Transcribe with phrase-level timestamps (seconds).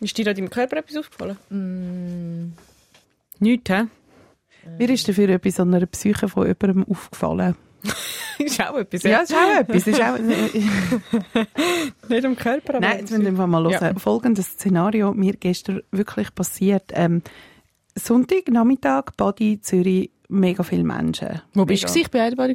[0.00, 1.36] Ist dir da deinem Körper etwas aufgefallen?
[1.50, 2.52] Mm.
[3.40, 3.86] Nichts, hä?
[4.78, 7.56] Mir ist dafür etwas an einer Psyche von jemandem aufgefallen.
[8.38, 9.02] ist auch etwas.
[9.02, 9.86] Ja, ist auch etwas.
[9.86, 10.18] Ist auch,
[12.08, 13.94] Nicht am Körper, aber Nein, jetzt müssen wir mal hören.
[13.94, 13.98] Ja.
[13.98, 16.92] Folgendes Szenario mir gestern wirklich passiert.
[16.94, 17.22] Ähm,
[17.94, 21.40] Sonntag, Nachmittag, Body, Zürich, mega viele Menschen.
[21.54, 21.94] Wo bist Mega.
[21.94, 22.00] du?
[22.00, 22.54] Ich bin auch dabei.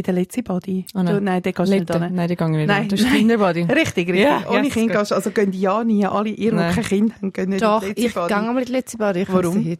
[0.00, 0.86] In der letzten Body.
[0.94, 1.14] Ah, nein.
[1.14, 2.14] Du, nein, den du nicht hin.
[2.14, 2.66] Nein, die gehen nicht.
[2.66, 2.88] Nein.
[2.88, 3.16] Das ist nein.
[3.16, 3.62] Kinderbody.
[3.64, 4.20] Richtig, richtig.
[4.20, 6.74] Ja, Ohne yes, Kind kannst also gehen ja nie alle, ihr, Nein.
[6.74, 8.46] kein Kind haben, gehen nicht Doch, in die ich letzte gehe Body.
[8.54, 9.20] mal in die letzte Bade.
[9.20, 9.56] Ich Warum?
[9.58, 9.78] heute.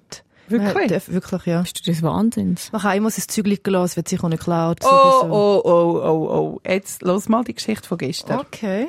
[0.48, 0.88] Wirklich?
[0.88, 1.62] Darf wirklich, ja.
[1.62, 2.70] Bist du des Wahnsinns?
[2.72, 4.80] Man kann immer sein Zeug gelassen, es wird sicher nicht geklaut.
[4.82, 5.34] Oh, sowieso.
[5.34, 6.60] oh, oh, oh, oh.
[6.68, 8.40] Jetzt los mal die Geschichte von gestern.
[8.40, 8.88] Okay.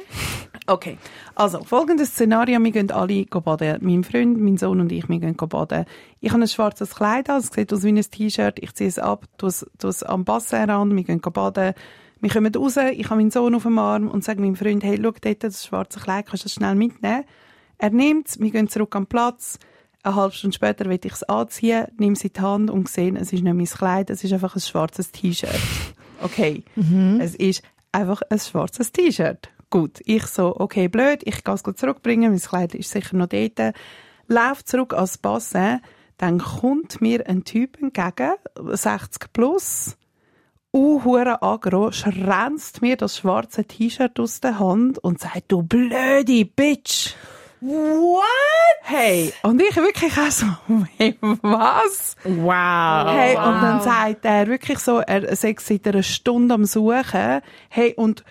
[0.68, 0.98] Okay,
[1.36, 3.80] also folgendes Szenario, wir gehen alle baden.
[3.82, 5.86] Mein Freund, mein Sohn und ich, wir gehen baden.
[6.20, 9.00] Ich habe ein schwarzes Kleid an, es sieht aus wie ein T-Shirt, ich ziehe es
[9.00, 11.74] ab, tue es, tue es am Bassin ran, wir gehen baden.
[12.20, 15.00] Wir kommen raus, ich habe meinen Sohn auf dem Arm und sage meinem Freund, hey,
[15.02, 17.24] schau dort, das schwarze Kleid, kannst du das schnell mitnehmen?
[17.80, 19.58] Er nimmt es, wir gehen zurück am Platz.
[20.04, 23.12] Eine halbe Stunde später will ich es anziehen, nehme es in die Hand und sehe,
[23.16, 25.60] es ist nicht mein Kleid, es ist einfach ein schwarzes T-Shirt.
[26.22, 26.64] Okay,
[27.20, 29.50] es ist einfach ein schwarzes T-Shirt.
[29.72, 33.28] Gut, ich so, okay, blöd, ich gehe es gut zurückbringen, mein Kleid ist sicher noch
[33.28, 33.74] dort.
[34.28, 35.80] Lauf zurück ans Bassin,
[36.18, 39.98] dann kommt mir ein Typ entgegen, 60 plus,
[40.74, 47.16] uhure agro, schränzt mir das schwarze T-Shirt aus der Hand und sagt, du blöde Bitch.
[47.62, 48.26] What?
[48.82, 50.48] Hey, und ich wirklich auch so,
[50.98, 52.18] hey, was?
[52.26, 53.16] Wow.
[53.16, 57.94] Hey, und dann sagt er wirklich so, er sei seit einer Stunde am Suchen, hey,
[57.96, 58.26] und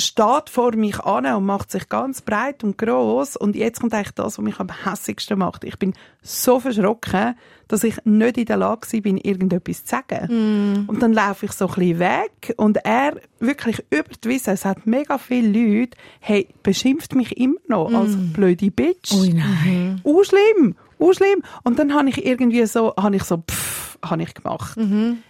[0.00, 4.12] steht vor mich an und macht sich ganz breit und groß und jetzt kommt eigentlich
[4.12, 5.64] das, was mich am hässigsten macht.
[5.64, 7.36] Ich bin so verschrocken,
[7.68, 10.86] dass ich nicht in der Lage war, bin, irgendetwas zu sagen.
[10.88, 14.64] Und dann laufe ich so ein bisschen weg und er wirklich über die Wiese, es
[14.64, 19.12] hat mega viele Leute, hey, beschimpft mich immer noch als blöde Bitch.
[19.14, 20.00] Ui, nein.
[20.04, 21.42] Uh, schlimm, uh, schlimm.
[21.62, 24.76] Und dann habe ich irgendwie so, habe ich so, pff, habe ich gemacht.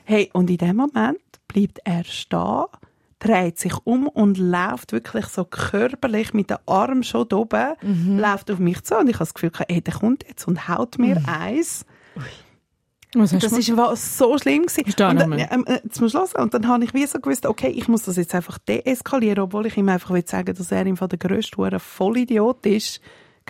[0.05, 2.65] Hey, und in dem Moment bleibt er stehen,
[3.21, 7.75] dreht sich um und läuft wirklich so körperlich mit den Armen schon da oben,
[8.19, 10.69] läuft auf mich zu und ich habe das Gefühl, gehabt, hey, der kommt jetzt und
[10.69, 11.85] haut mir eins.
[13.15, 14.85] Was hast Das du ist wa- so schlimm gewesen.
[14.87, 16.33] Ist da und, dann, ähm, äh, zum Schluss.
[16.33, 19.67] Und dann habe ich wie so gewusst, okay, ich muss das jetzt einfach deeskalieren, obwohl
[19.67, 23.01] ich ihm einfach will sagen, dass er im Fall der grösste Vollidiot ist.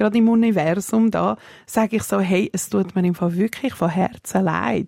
[0.00, 3.90] Gerade im Universum da, sage ich so, hey, es tut mir im Fall wirklich von
[3.90, 4.86] Herzen leid.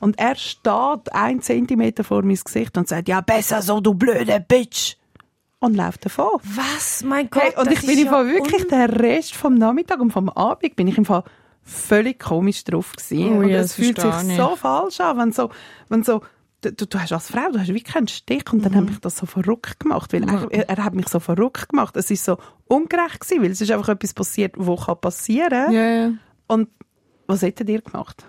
[0.00, 4.42] Und er steht ein Zentimeter vor mein Gesicht und sagt, ja, besser so, du blöde
[4.48, 4.96] Bitch.
[5.58, 6.40] Und läuft davon.
[6.42, 7.02] Was?
[7.04, 7.42] Mein Gott.
[7.42, 10.30] Hey, und ich bin im ja Fall wirklich un- den Rest vom Nachmittag und vom
[10.30, 11.24] Abend bin ich im Fall
[11.62, 13.36] völlig komisch drauf gewesen.
[13.36, 14.36] Oh und ja, es fühlt sich ich.
[14.38, 15.50] so falsch an, wenn so,
[15.90, 16.22] wenn so,
[16.62, 18.76] du, du hast als Frau, du hast wie keinen Stich und dann Mhm.
[18.76, 21.96] hat mich das so verrückt gemacht, weil er, er, er hat mich so verrückt gemacht.
[21.96, 25.72] Es ist so ungerecht gewesen, weil es ist einfach etwas passiert, was kann passieren.
[25.72, 26.12] Ja, ja.
[26.48, 26.68] Und
[27.26, 28.26] was hättet ihr gemacht?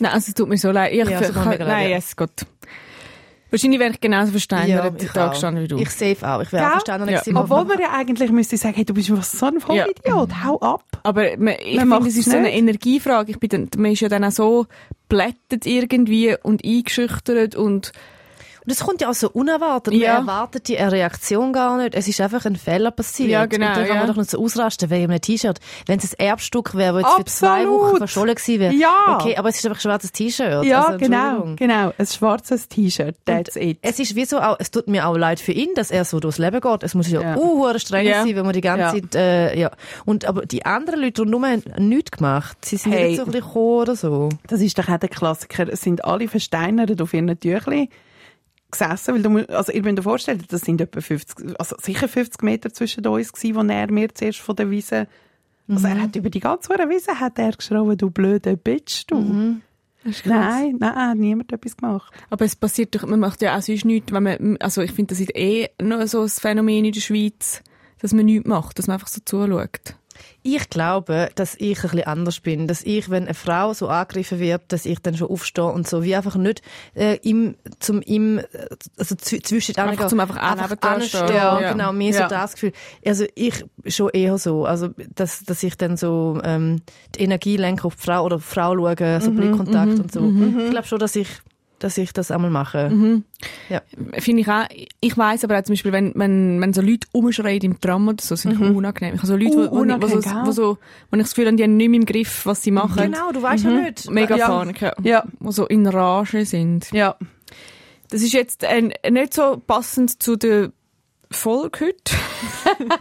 [0.00, 0.92] Nein, also es tut mir so leid.
[0.92, 2.46] Ich, Ja, mir mega leid, nein, es geht.
[3.52, 5.30] Wahrscheinlich wäre ich genauso versteinert ich da auch.
[5.32, 5.76] gestanden wie du.
[5.78, 6.40] Ich safe auch.
[6.40, 7.08] Ich wäre auch verstanden.
[7.10, 7.20] Ja.
[7.34, 10.58] Obwohl aber- man ja eigentlich müsste sagen, hey, du bist was so ein Vollidiot, hau
[10.60, 10.82] ab.
[11.04, 12.50] Aber man, ich Man finde, es ist so eine.
[12.52, 13.30] Energiefrage.
[13.30, 14.66] Ich bin dann, man ist ja dann auch so
[15.08, 17.92] blättet irgendwie und eingeschüchtert und
[18.64, 19.94] Und es kommt ja auch so unerwartet.
[19.94, 20.14] Ja.
[20.20, 21.94] Man erwartet die Reaktion gar nicht.
[21.94, 23.28] Es ist einfach ein Fehler passiert.
[23.30, 24.12] Ja, genau, Und dann kann man ja.
[24.12, 25.58] doch nicht so ausrasten wegen einem T-Shirt.
[25.86, 27.66] Wenn es ein Erbstück wäre, das jetzt für zwei.
[27.66, 28.74] Wochen verschollen gewesen wäre.
[28.74, 29.18] Ja.
[29.20, 30.64] Okay, aber es ist einfach ein schwarzes T-Shirt.
[30.64, 31.92] Ja, also, genau, genau.
[31.98, 33.78] Ein schwarzes T-Shirt, that's it.
[33.82, 36.20] Es ist wie so auch, es tut mir auch leid für ihn, dass er so
[36.20, 36.82] durchs Leben geht.
[36.84, 37.36] Es muss ja, Ja.
[37.36, 38.22] uh, streng Ja.
[38.24, 39.02] sein, wenn man die ganze Ja.
[39.02, 39.70] Zeit, äh, ja.
[40.04, 42.56] Und, aber die anderen Leute rundherum haben nichts gemacht.
[42.64, 43.08] Sie sind Hey.
[43.08, 44.28] nicht so ein bisschen gekommen oder so.
[44.46, 45.68] Das ist doch auch der Klassiker.
[45.68, 47.88] Es sind alle versteinert auf ihren Tüchli
[48.72, 52.08] gesessen, weil du, musst- also ihr müsst euch vorstellen, das sind etwa 50, also sicher
[52.08, 55.06] 50 Meter zwischen uns gewesen, wo er mir zuerst von der Wiese,
[55.68, 59.16] also er hat über die ganze Wiese hat er geschrien, du blöde Bitch, du.
[60.24, 62.12] Nein, nein, hat niemand etwas gemacht.
[62.28, 65.10] aber es passiert doch, man macht ja auch sonst nichts, wenn man, also ich finde,
[65.14, 67.62] das ist eh noch so ein Phänomen in der Schweiz,
[68.00, 69.94] dass man nichts macht, dass man einfach so zuschaut.
[70.42, 72.66] Ich glaube, dass ich ein bisschen anders bin.
[72.66, 76.02] Dass ich, wenn eine Frau so angegriffen wird, dass ich dann schon aufstehe und so,
[76.02, 76.62] wie einfach nicht
[76.94, 78.44] äh, im, zum ihm, äh,
[78.98, 81.26] also zw- zwischen Einfach zum einfach nebendran anstehen.
[81.26, 81.36] stehen.
[81.36, 81.72] Ja, Ja.
[81.72, 82.22] genau, mir Ja.
[82.24, 82.72] so das Gefühl.
[83.04, 86.82] Also ich schon eher so, also dass, dass ich dann so ähm,
[87.16, 90.20] die Energie lenke auf die Frau oder die Frau schaue, so Blickkontakt und so.
[90.64, 91.28] Ich glaube schon, dass ich,
[91.82, 93.22] dass ich das einmal mache.
[93.68, 93.82] Ja.
[94.18, 94.66] Finde ich auch,
[95.00, 98.22] ich weiss aber auch zum Beispiel, wenn, wenn, wenn so Leute umschreien im Tram oder
[98.22, 98.76] so, sind mhm.
[98.76, 99.14] unangenehm.
[99.14, 100.78] Ich habe so Leute, Uh, wo, wo, wo, so, wo so,
[101.10, 103.12] wo ich das Gefühl habe, die haben nicht mehr im Griff, was sie machen.
[103.12, 104.10] Genau, du weißt ja nicht.
[104.10, 104.48] Mega ja.
[104.48, 104.94] Panik, ja.
[105.02, 106.90] Ja, Wo so in Rage sind.
[106.92, 107.16] ja.
[108.10, 110.70] Das ist jetzt ein, nicht so passend zu der
[111.32, 112.14] Folge heute.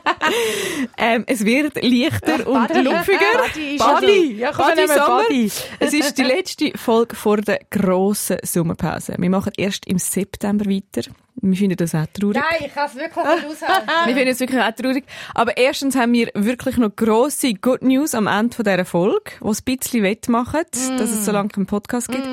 [0.98, 3.19] ähm, es wird leichter und lupfiger.
[3.54, 4.33] Buddy, Buddy.
[4.38, 5.24] Ja, komm, Buddy Sommer.
[5.24, 5.51] Buddy.
[5.80, 9.16] Es ist die letzte Folge vor der grossen Sommerpause.
[9.18, 11.10] Wir machen erst im September weiter.
[11.36, 12.36] Wir finden das auch traurig.
[12.36, 13.89] Nein, ich kann es wirklich nicht aushalten.
[14.06, 15.06] Wir finden es wirklich auch traurig.
[15.34, 19.48] Aber erstens haben wir wirklich noch grosse Good News am Ende von dieser Folge, die
[19.48, 22.27] ein bisschen wettmachen, dass es so lange keinen Podcast gibt.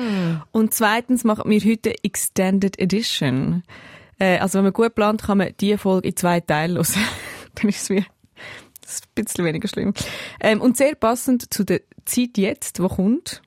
[0.51, 3.63] Und zweitens machen wir heute Extended Edition.
[4.19, 6.85] Äh, also wenn man gut plant, kann man diese Folge in zwei Teile hören.
[7.55, 8.05] Dann ist es
[8.89, 9.93] ist ein bisschen weniger schlimm.
[10.39, 13.41] Ähm, und sehr passend zu der Zeit jetzt, die kommt,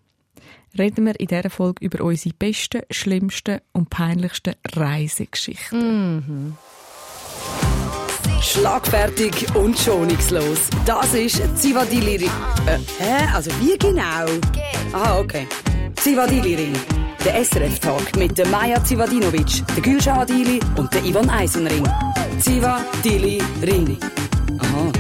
[0.78, 6.56] reden wir in dieser Folge über unsere besten, schlimmsten und peinlichsten Reisegeschichten.
[8.40, 10.68] Schlagfertig und schonungslos.
[10.84, 12.30] Das ist Zivadili Ring.
[12.66, 13.28] Äh, hä?
[13.34, 14.26] Also wie genau?
[14.92, 15.46] Ah, okay.
[15.96, 17.01] Zivadili Ring.
[17.24, 21.86] Der SRF-Talk mit der Maja Zivadinovic, der Gülşah Adili und der Ivan Eisenring.
[22.40, 23.96] Zivadili Ring.
[24.58, 24.92] Aha.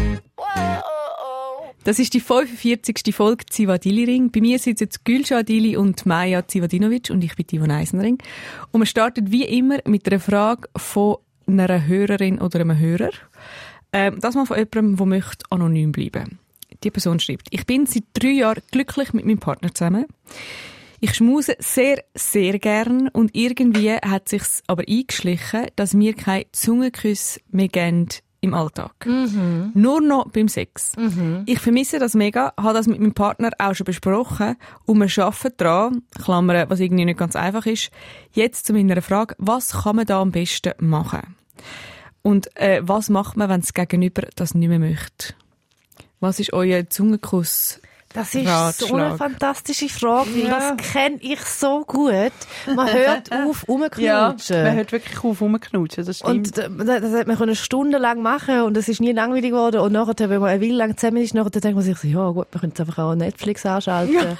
[1.82, 3.12] Das ist die 45.
[3.12, 4.30] Folge Zivadili Ring.
[4.30, 8.18] Bei mir sitzen jetzt Gülşah Adili und Maja Zivadinovic und ich bin Ivan Eisenring.
[8.70, 11.16] Und wir starten wie immer mit einer Frage von
[11.48, 13.10] einer Hörerin oder einem Hörer.
[13.92, 16.38] Ähm, das mal von jemandem, der möchte anonym bleiben.
[16.84, 20.06] Die Person schreibt, ich bin seit drei Jahren glücklich mit meinem Partner zusammen.
[21.04, 27.40] Ich schmuse sehr, sehr gern und irgendwie hat sich's aber eingeschlichen, dass wir keine Zungenküsse
[27.50, 28.06] mehr geben
[28.40, 28.92] im Alltag.
[29.74, 30.92] Nur noch beim Sex.
[31.46, 34.54] Ich vermisse das mega, habe das mit meinem Partner auch schon besprochen
[34.86, 37.90] und wir arbeiten daran, Klammern, was irgendwie nicht ganz einfach ist.
[38.32, 41.34] Jetzt zu meiner Frage, was kann man da am besten machen?
[42.22, 45.34] Und äh, was macht man, wenn das Gegenüber das nicht mehr möchte?
[46.20, 47.80] Was ist euer Zungenkuss?
[48.14, 48.44] Das ist
[48.78, 49.18] so eine Ratschlag.
[49.18, 50.74] fantastische Frage, weil Ja.
[50.76, 52.32] das kenne ich so gut.
[52.74, 53.64] Man hört auf,
[53.96, 54.62] Ja, rumknutschen.
[54.64, 56.58] man hört wirklich auf, rumknutschen, das stimmt.
[56.58, 59.80] Und das das hat man können stundenlang machen und es ist nie langweilig geworden.
[59.80, 62.06] Und nachher, wenn man eine Weile lang zusammen ist, nachher dann denkt man sich so,
[62.08, 64.38] ja gut, man könnte jetzt einfach auch Netflix anschalten.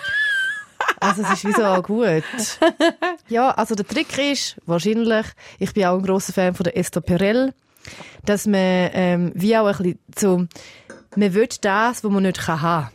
[1.00, 2.22] Also es ist wie so gut.
[3.28, 5.26] Ja, also der Trick ist wahrscheinlich,
[5.58, 7.54] ich bin auch ein grosser Fan von der Esther Perel,
[8.26, 8.54] dass man
[8.92, 10.44] ähm, wie auch ein bisschen so,
[11.16, 12.90] man will das, was man nicht kann haben.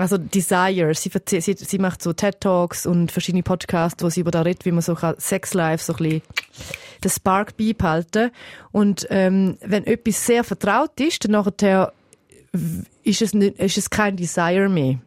[0.00, 4.40] Also Desire, sie, sie, sie macht so TED-Talks und verschiedene Podcasts, wo sie über da
[4.40, 6.22] redet, wie man so Sex-Life so ein bisschen
[7.04, 8.30] den Spark beibehalten.
[8.72, 11.92] Und ähm, wenn etwas sehr vertraut ist, dann nachher
[13.02, 14.98] ist es, nicht, ist es kein Desire mehr.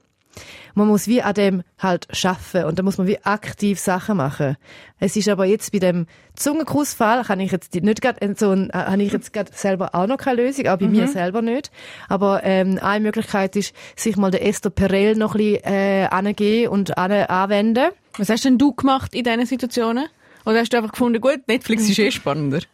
[0.73, 4.57] Man muss wie an dem halt schaffen und da muss man wie aktiv Sachen machen.
[4.99, 8.73] Es ist aber jetzt bei dem Zungenkussfall kann ich jetzt nicht grad so ein, äh,
[8.73, 11.71] habe ich jetzt grad selber auch noch keine Lösung, auch bei mir selber nicht.
[12.09, 16.69] Aber ähm, eine Möglichkeit ist, sich mal der Esther Perel noch ein bisschen äh, angehen
[16.69, 17.89] und an, anwenden.
[18.17, 20.05] Was hast denn du gemacht in diesen Situationen?
[20.45, 22.59] Oder hast du einfach gefunden, gut, Netflix ist eh spannender?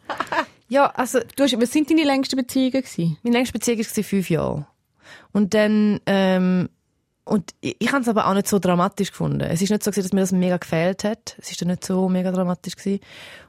[0.70, 3.18] Ja, also Du hast, was sind deine längsten Beziehungen gewesen?
[3.24, 4.66] Meine längste Beziehung war fünf Jahre.
[5.32, 6.68] Und dann, ähm,
[7.24, 9.42] und ich, ich habe es aber auch nicht so dramatisch gefunden.
[9.42, 11.36] Es ist nicht so gewesen, dass mir das mega gefehlt hat.
[11.38, 13.00] Es ist dann nicht so mega dramatisch gewesen.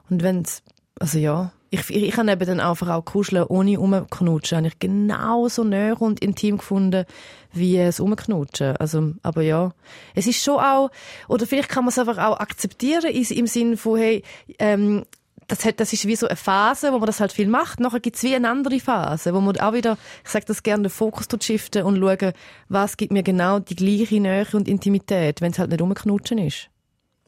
[0.08, 0.62] Und wenn's,
[1.00, 4.58] also ja, ich, ich, ich habe eben dann einfach auch kuscheln ohne rumknutschen.
[4.58, 7.06] Habe ich genauso näher und intim gefunden,
[7.52, 8.76] wie es rumknutschen.
[8.76, 9.72] Also, aber ja.
[10.14, 10.90] Es ist schon auch,
[11.28, 14.22] oder vielleicht kann man es einfach auch akzeptieren im Sinn von, hey,
[14.58, 15.06] ähm,
[15.48, 17.80] das, hat, das ist wie so eine Phase, wo man das halt viel macht.
[17.80, 20.90] Nachher gibt's wie eine andere Phase, wo man auch wieder, ich sage das gerne, den
[20.90, 22.32] Fokus tut shiften und schauen,
[22.68, 26.68] was gibt mir genau die gleiche Nähe und Intimität, wenn es halt nicht rumknutschen ist.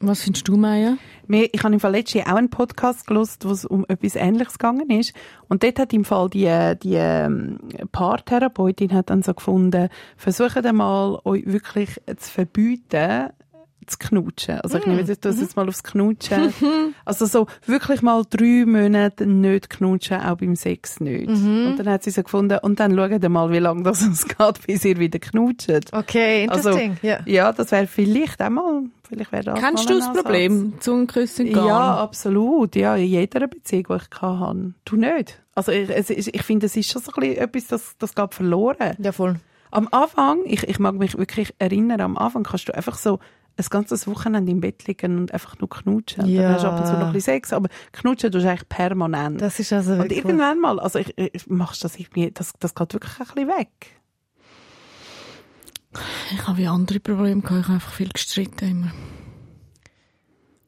[0.00, 0.99] Was findest du, Maya?
[1.28, 4.59] Ich habe im Fall letztes Jahr auch einen Podcast gelesen, wo es um etwas Ähnliches
[4.59, 5.14] gegangen ist.
[5.49, 7.59] Und dort hat im Fall die, die ähm,
[7.92, 13.30] Paartherapeutin hat dann so gefunden, versucht einmal, euch wirklich zu verbieten,
[13.87, 14.61] zu knutschen.
[14.61, 16.53] Also ich nehme jetzt das jetzt mal aufs Knutschen.
[17.05, 21.29] also so wirklich mal drei Monate nicht knutschen, auch beim Sex nicht.
[21.29, 24.26] Und dann hat sie so gefunden, und dann schaut ihr mal, wie lange das uns
[24.38, 25.93] geht, bis ihr wieder knutscht.
[25.93, 27.21] Okay, interesting, ja.
[27.26, 30.23] Ja, das wäre vielleicht auch mal, vielleicht wäre das Kennst du das Ansatz.
[30.23, 30.75] Problem?
[30.81, 31.67] Zungenküssen gehen?
[31.67, 32.76] Ja, absolut.
[32.76, 34.75] Ja, in jeder Beziehung, die ich hatte.
[34.85, 35.41] Du nicht.
[35.55, 38.35] Also ich, ist, ich finde, es ist schon so ein bisschen etwas, das, das geht
[38.35, 38.97] verloren.
[38.99, 39.37] Ja, voll.
[39.71, 43.19] Am Anfang, ich, ich mag mich wirklich erinnern, am Anfang kannst du einfach so
[43.56, 46.26] ein ganzes Wochenende im Bett liegen und einfach nur knutschen.
[46.26, 46.42] Ja.
[46.42, 48.68] Dann hast du ab und zu noch ein bisschen Sex, aber knutschen tust du eigentlich
[48.68, 49.40] permanent.
[49.40, 52.92] Das ist also und irgendwann mal, also ich, ich machst das irgendwie, das, das geht
[52.94, 53.68] wirklich ein bisschen weg.
[56.32, 57.61] Ich habe wie andere Probleme gehabt.
[57.61, 58.92] Ich habe einfach viel gestritten immer.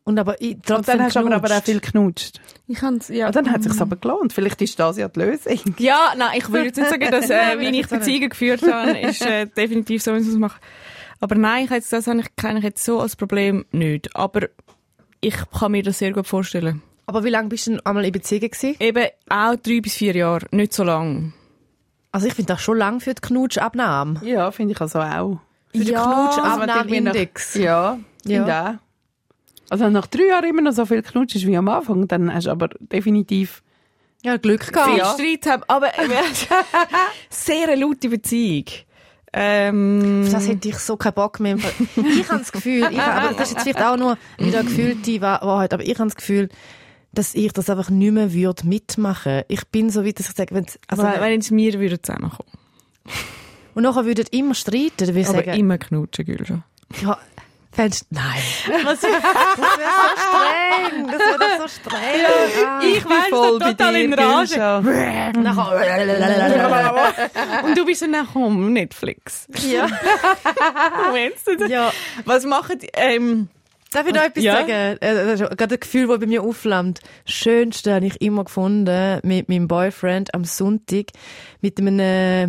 [0.04, 1.64] Und aber ich, Und trotzdem dann hast du aber, aber auch knutscht.
[1.64, 2.40] viel knutscht.
[2.68, 3.26] Ich kann's, ja.
[3.26, 4.32] Und dann hat es sich aber gelohnt.
[4.32, 5.74] Vielleicht ist das ja die Lösung.
[5.78, 7.88] Ja, nein, ich würde jetzt nicht sagen, dass, äh, wie ich.
[7.88, 10.60] Beziehungen geführt habe, ist äh, definitiv so, wie ich es mache.
[11.20, 14.14] Aber nein, ich jetzt, das habe ich, kenne ich jetzt so als Problem nicht.
[14.14, 14.48] Aber
[15.20, 16.82] ich kann mir das sehr gut vorstellen.
[17.06, 18.76] Aber wie lange bist du denn einmal in Beziehung gewesen?
[18.80, 21.32] Eben auch drei bis vier Jahre, nicht so lang.
[22.12, 24.20] Also ich finde das schon lang für die Knutschabnahme.
[24.24, 25.38] Ja, finde ich also auch.
[25.72, 27.54] Für den Ja, Knutschabnahme-Index.
[27.56, 28.46] Ja, Ja.
[28.46, 28.70] ja.
[28.70, 28.74] auch.
[29.70, 32.32] Also wenn nach drei Jahren immer noch so viel Knutsch ist wie am Anfang, dann
[32.32, 33.62] hast du aber definitiv...
[34.22, 35.20] Ja, Glück Viel gehabt.
[35.20, 35.90] Streit haben, aber
[37.30, 38.64] sehr eine laute Beziehung.
[39.38, 41.56] Ähm, Das hätte ich so keinen Bock mehr.
[41.96, 45.40] Ich habe das Gefühl, ich, aber das ist jetzt vielleicht auch nur wieder gefühlte Wa-
[45.42, 46.48] Wahrheit, aber ich habe das Gefühl,
[47.12, 49.42] dass ich das einfach nicht mehr würde mitmachen.
[49.48, 52.48] Ich bin so weit, dass ich sage, wenn's, also, also, wenn es mir würde zusammenkommen.
[53.74, 56.62] und nachher würdet immer streiten, würde ich Aber sagen, immer knutschen, Gülscha.
[57.02, 57.18] ja,
[57.76, 58.24] fändest, nein.
[58.84, 59.20] Was, das wäre
[60.02, 62.20] so streng, das wäre doch so streng.
[62.22, 62.80] Ja.
[62.88, 64.82] Ich weiss, voll bei total in Rage.
[67.64, 69.46] Und du bist dann nach um Netflix.
[69.70, 69.86] ja.
[71.12, 71.70] Meinst du das?
[71.70, 71.92] ja.
[72.24, 73.48] Was machen die, ähm,
[73.92, 74.54] Darf ich noch etwas Ja.
[74.56, 74.70] sagen?
[74.70, 77.00] Äh, Das ist gerade ein Gefühl, das bei mir aufflammt.
[77.24, 81.06] Das Schönste habe ich immer gefunden mit meinem Boyfriend am Sonntag
[81.60, 82.48] mit einem, äh,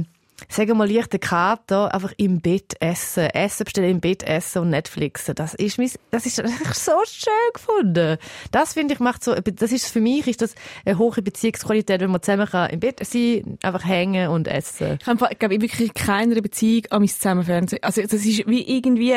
[0.49, 3.23] sagen wir leichten Kater einfach im Bett essen.
[3.23, 5.35] Essen bestellen, im Bett essen und Netflixen.
[5.35, 8.17] Das ist, mein, das ist, das ist so schön gefunden.
[8.51, 12.11] Das finde ich macht so, das ist für mich ist das eine hohe Beziehungsqualität, wenn
[12.11, 14.97] man zusammen kann im Bett sein, einfach hängen und essen.
[15.01, 17.83] Ich habe, glaube ich, wirklich in keiner Beziehung an mein Zusammenfernsehen.
[17.83, 19.15] Also, das ist wie irgendwie,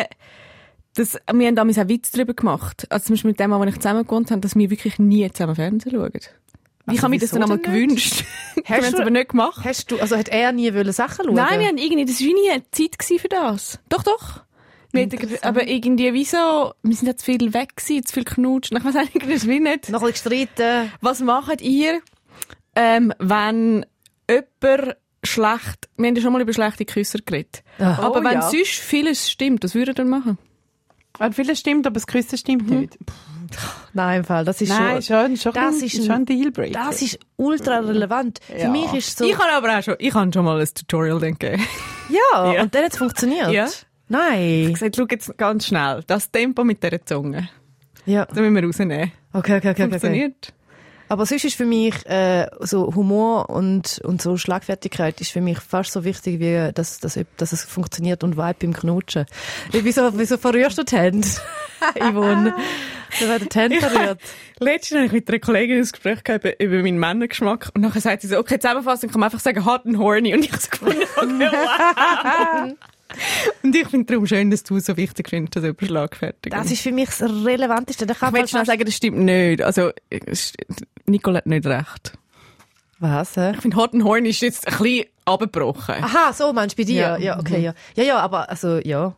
[0.95, 2.87] das, wir haben damals auch Witz darüber gemacht.
[2.91, 5.55] Also, zum Beispiel mit dem, wo ich zusammen gewohnt habe, dass wir wirklich nie zusammen
[5.55, 6.13] Fernsehen schauen.
[6.93, 8.25] Ich Also habe mir das dann einmal gewünscht.
[8.55, 9.65] wir haben es du- aber nicht gemacht.
[9.65, 11.35] Hast du, also hat er nie wollen Sachen schauen?
[11.35, 13.79] Nein, wir haben irgendwie, das war nie Zeit für das.
[13.89, 14.43] Doch, doch.
[14.95, 18.73] Hatten, aber irgendwie, wieso, wir sind jetzt zu viel weg gewesen, zu viel knutscht.
[18.77, 19.89] Ich weiß eigentlich nicht.
[19.89, 20.91] Noch ein gestritten.
[21.01, 22.01] Was macht ihr,
[22.75, 23.87] ähm, wenn
[24.29, 27.63] jemand schlecht, wir haben ja schon mal über schlechte Küsser geredet.
[27.79, 27.99] Ah.
[28.01, 28.43] aber Oh, wenn ja.
[28.51, 30.39] sonst vieles stimmt, was würdet ihr dann machen?
[31.19, 32.99] Weil vieles stimmt, aber das Küssen stimmt nicht.
[33.93, 36.73] Nein, im Fall, das ist Nein, schon, schon, Das ein, ist ein- Dealbreaker.
[36.73, 38.39] Das ist ultra relevant.
[38.47, 38.69] Für Ja.
[38.71, 39.25] mich ist so.
[39.25, 41.63] Ich habe aber auch schon, ich habe schon mal ein Tutorial gegeben.
[42.09, 42.63] ja, Ja.
[42.63, 43.51] und dann hat es funktioniert.
[43.51, 43.67] Ja.
[44.09, 44.67] Nein.
[44.69, 47.49] Ich gesagt, schau jetzt ganz schnell, das Tempo mit dieser Zunge,
[48.07, 48.25] Ja.
[48.27, 49.13] das müssen wir rausnehmen.
[49.33, 49.83] Okay, okay, okay, okay.
[49.91, 50.53] Funktioniert.
[51.09, 55.59] Aber sonst ist für mich äh, so Humor und, und so Schlagfertigkeit ist für mich
[55.59, 59.27] fast so wichtig, wie dass, dass, dass es funktioniert und Vibe beim Knutschen.
[59.73, 61.27] Wieso, wieso verrührst du die Hände,
[62.01, 62.55] Yvonne?
[63.19, 64.21] Da werden die Hände verrührt.
[64.61, 68.01] Letztens habe ich mit einer Kollegin ein Gespräch gehabt über, über meinen Männergeschmack und nachher
[68.01, 70.63] sagt sie so, okay, zusammenfassend kann man einfach sagen, hot and horny und ich habe
[70.63, 72.73] so gefunden, okay, wow.
[73.65, 76.53] Und ich finde darum schön, dass du es so wichtig findest, das über Schlagfertig.
[76.53, 78.07] Das ist für mich das Relevanteste.
[78.07, 79.63] Da kann ich schnell fast- sagen, das stimmt nicht.
[79.63, 80.53] Also, es-
[81.07, 82.13] Nicole hat nicht recht.
[83.01, 83.37] Was?
[83.37, 83.53] hä?
[83.55, 85.97] Ich finde, hot and horny ist jetzt ein bisschen abgebrochen.
[86.05, 87.01] Aha, so meinst du bei dir?
[87.01, 87.17] Ja.
[87.19, 87.75] Ja, okay, ja.
[87.97, 89.17] Ja, ja, aber also, ja.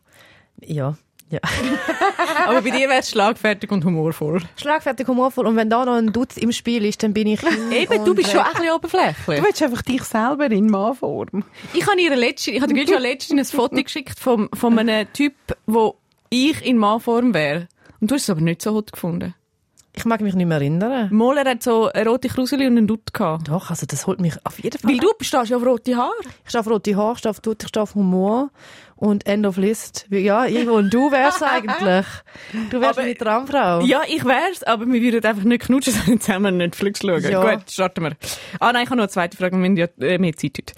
[0.60, 0.96] Ja.
[1.32, 1.40] Ja.
[2.46, 4.42] Aber bei dir wäre es schlagfertig und humorvoll.
[4.56, 5.46] Schlagfertig, humorvoll.
[5.46, 7.40] Und wenn da noch ein Dutz im Spiel ist, dann bin ich
[7.72, 9.38] Eben, du bist schon ein bisschen oberflächlich.
[9.40, 11.42] Du willst einfach dich selber in Mannform.
[11.72, 15.32] Ich habe ihr letztens, ich habe Gülscha letztens ein Foto geschickt von, von einem Typ,
[15.64, 15.96] wo
[16.28, 17.66] ich in Mannform wäre.
[18.02, 19.34] Und du hast es aber nicht so hot gefunden.
[19.94, 21.08] Ich mag mich nicht mehr erinnern.
[21.14, 23.48] Moller hat so eine rote Kruseli und einen Dutt gehabt.
[23.48, 24.90] Doch, also das holt mich auf jeden Fall.
[24.90, 26.12] Weil du stehst ja auf rote Haare.
[26.44, 28.50] Ich stehe auf rote Haare, ich stehe auf Dutt, ich stehe auf Humor
[29.02, 30.06] und End of List.
[30.10, 32.06] Ja, Ivo, und du wärst eigentlich.
[32.70, 33.80] Du wärst Aber- meine Traumfrau.
[33.80, 37.20] Ja, ich wär's, aber wir würden einfach nicht knutschen, sondern zusammen Netflix schauen.
[37.20, 37.54] Ja.
[37.56, 38.12] Gut, starten wir.
[38.60, 40.74] Ah nein, ich habe noch eine zweite Frage, wir haben ja äh, mehr Zeit heute.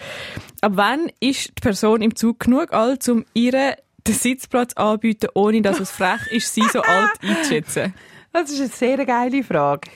[0.63, 3.77] Ab wann ist die Person im Zug genug alt, um ihr
[4.07, 7.93] den Sitzplatz anzubieten, ohne dass es frech ist, sie so alt einzuschätzen?
[8.33, 9.91] Das ist eine sehr geile Frage.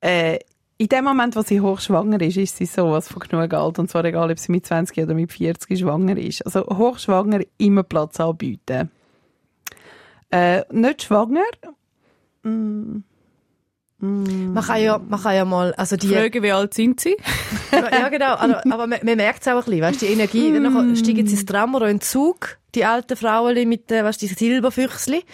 [0.00, 0.38] Äh,
[0.78, 3.78] in dem Moment, wo sie hochschwanger ist, ist sie sowas von genug alt.
[3.80, 6.46] Und zwar egal, ob sie mit 20 oder mit 40 schwanger ist.
[6.46, 8.90] Also hochschwanger immer Platz anbieten.
[10.30, 11.42] Äh, nicht schwanger?
[14.00, 17.16] Man kann ja, man kann ja mal, also die, Fragen, wie alt sind sie?
[17.72, 20.62] ja genau, aber, aber man, man merkt es auch ein bisschen, weißt, die Energie, dann
[20.62, 24.28] nachher steigen sie ins Tram oder in den Zug, die alten Frauen mit, weißt, die
[24.28, 25.24] Silberfüchsli,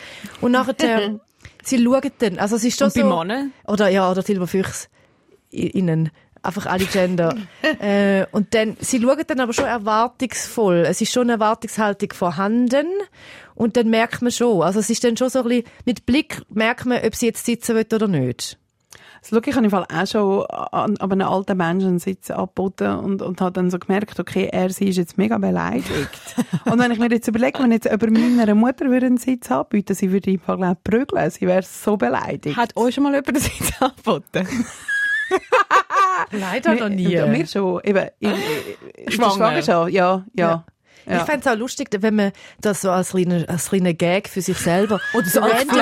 [0.40, 0.74] und nachher,
[1.62, 3.52] sie schauen dann, also es ist schon Und bei so, Männern?
[3.66, 4.88] oder ja, oder Silberfüchs,
[5.54, 6.11] innen,
[6.42, 7.37] einfach alle Gender,
[7.80, 12.87] äh, und dann, sie schauen dann aber schon erwartungsvoll, es ist schon eine Erwartungshaltung vorhanden,
[13.54, 16.42] und dann merkt man schon, also es ist dann schon so ein bisschen, mit Blick
[16.50, 18.58] merkt man, ob sie jetzt sitzen will oder nicht.
[19.25, 22.30] Also, schau, ich habe im Fall auch schon an, an einem alten Menschen einen Sitz
[22.30, 26.11] angeboten und, und habe dann so gemerkt, okay, er, sie ist jetzt mega beleidigt.
[26.66, 29.94] und wenn ich mir jetzt überlege, wenn jetzt über meiner Mutter würde einen Sitz anbieten,
[29.94, 31.30] sie würde im Fall, ich, prügeln.
[31.30, 32.56] Sie wäre so beleidigt.
[32.56, 34.46] Hat euch schon mal jemand den Sitz angeboten?
[36.30, 37.12] Leider noch nie.
[37.12, 37.80] Ja, mir schon.
[37.84, 38.32] Eben, in,
[38.96, 39.34] in, Schwanger.
[39.34, 40.64] Schwangerschaft, ja, ja.
[41.06, 44.40] Ich fände es auch lustig, wenn man das so als kleiner, als kleiner Gag für
[44.40, 45.78] sich selber oder so random,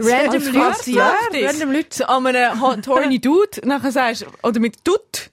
[0.00, 1.48] random Als Leute, ja, Flirt.
[1.48, 2.08] random Leute.
[2.08, 5.30] An einem horny Dude, nachher sagst oder mit Dutt,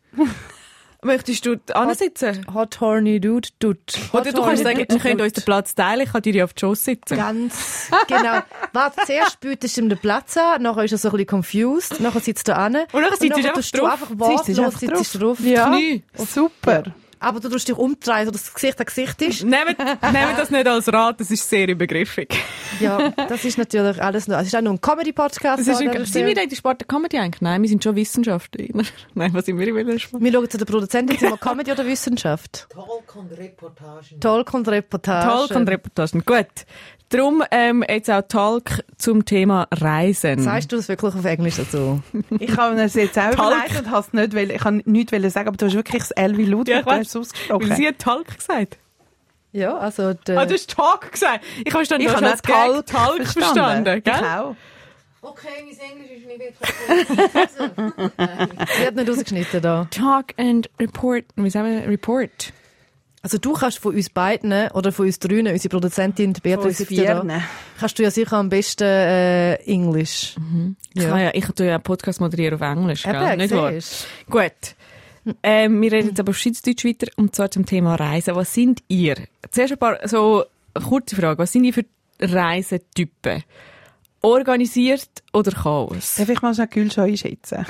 [1.03, 2.45] möchtest du ansitzen?
[2.53, 3.79] Hot horny dude, dude.
[4.11, 6.61] Oder du kannst sagen, wir können uns den Platz teilen, ich kann dir auf die
[6.61, 7.17] Schoss sitzen.
[7.17, 8.39] Ganz genau.
[8.73, 11.99] Warte, zuerst bietest du ihm den Platz an, nachher ist er so ein bisschen confused,
[11.99, 12.75] nachher sitzt er an.
[12.91, 13.91] Und nachher sitzt er einfach du drauf.
[13.91, 15.39] einfach Sitzt er wortlos einfach sitzt drauf.
[15.41, 16.03] Ja, Knie.
[16.15, 16.83] super.
[17.23, 19.43] Aber du tust dich umdrehen, so dass das Gesicht an Gesicht ist.
[19.43, 22.35] Nehmt, nehmt das nicht als Rat, das ist sehr übergriffig.
[22.79, 24.39] Ja, das ist natürlich alles noch.
[24.39, 25.59] Es ist auch noch ein Comedy-Podcast.
[25.59, 25.75] Ein,
[26.05, 27.41] sind wir in der Sport der Comedy eigentlich?
[27.41, 28.65] Nein, wir sind schon Wissenschaftler.
[29.13, 30.21] Nein, was sind wir in der Sport?
[30.21, 32.67] Wir schauen zu der Produzentin, sind wir Comedy oder Wissenschaft?
[32.69, 34.19] Talk und Reportagen.
[34.19, 35.47] Talk und Reportage.
[35.47, 36.23] Talk und Reportagen.
[36.25, 36.65] Gut.
[37.13, 40.39] Darum ähm, jetzt auch Talk zum Thema Reisen.
[40.41, 42.01] Sagst du das wirklich auf Englisch dazu?
[42.39, 45.29] Ich habe es jetzt auch überlegt und habe es nicht, wollen- ich kann nichts wollen
[45.29, 47.69] sagen, aber du hast wirklich das L wie laut, Ja, ich es ausgesprochen.
[47.69, 48.79] Weil sie hat Talk gesagt.
[49.51, 51.45] Ja, also der, Ah, du hast Talk gesagt.
[51.59, 53.97] Ich habe verstanden, ich habe als Talk Talk verstanden.
[53.97, 54.13] Ich gell?
[54.15, 54.55] auch.
[55.21, 56.69] Okay, mein Englisch ist nicht wirklich
[58.77, 59.87] sie hat nicht rausgeschnitten da.
[59.91, 61.23] Talk and Report.
[61.35, 61.87] Wie sagen wir?
[61.87, 62.53] Report.
[63.23, 67.23] Also du kannst von uns beiden oder von uns drinnen, unsere Produzentin die Beatrice ja
[67.23, 67.41] da,
[67.79, 70.35] kannst du ja sicher am besten äh, Englisch.
[70.93, 73.03] Ich, kann ja, ich tue ja einen Podcast moderieren auf Englisch.
[73.03, 73.15] Gell?
[73.15, 73.71] Eben, Nicht wahr?
[74.29, 74.75] Gut.
[75.41, 78.35] Ähm, wir reden jetzt aber auf Schweizerdeutsch weiter und zwar zum Thema Reisen.
[78.35, 79.15] Was sind ihr?
[79.51, 81.37] Zuerst ein paar so eine kurze Frage.
[81.37, 81.85] Was sind ihr für
[82.19, 83.43] Reisetypen?
[84.21, 86.15] Organisiert oder Chaos?
[86.17, 87.65] Darf ich mal schnell Gülschau einschätzen?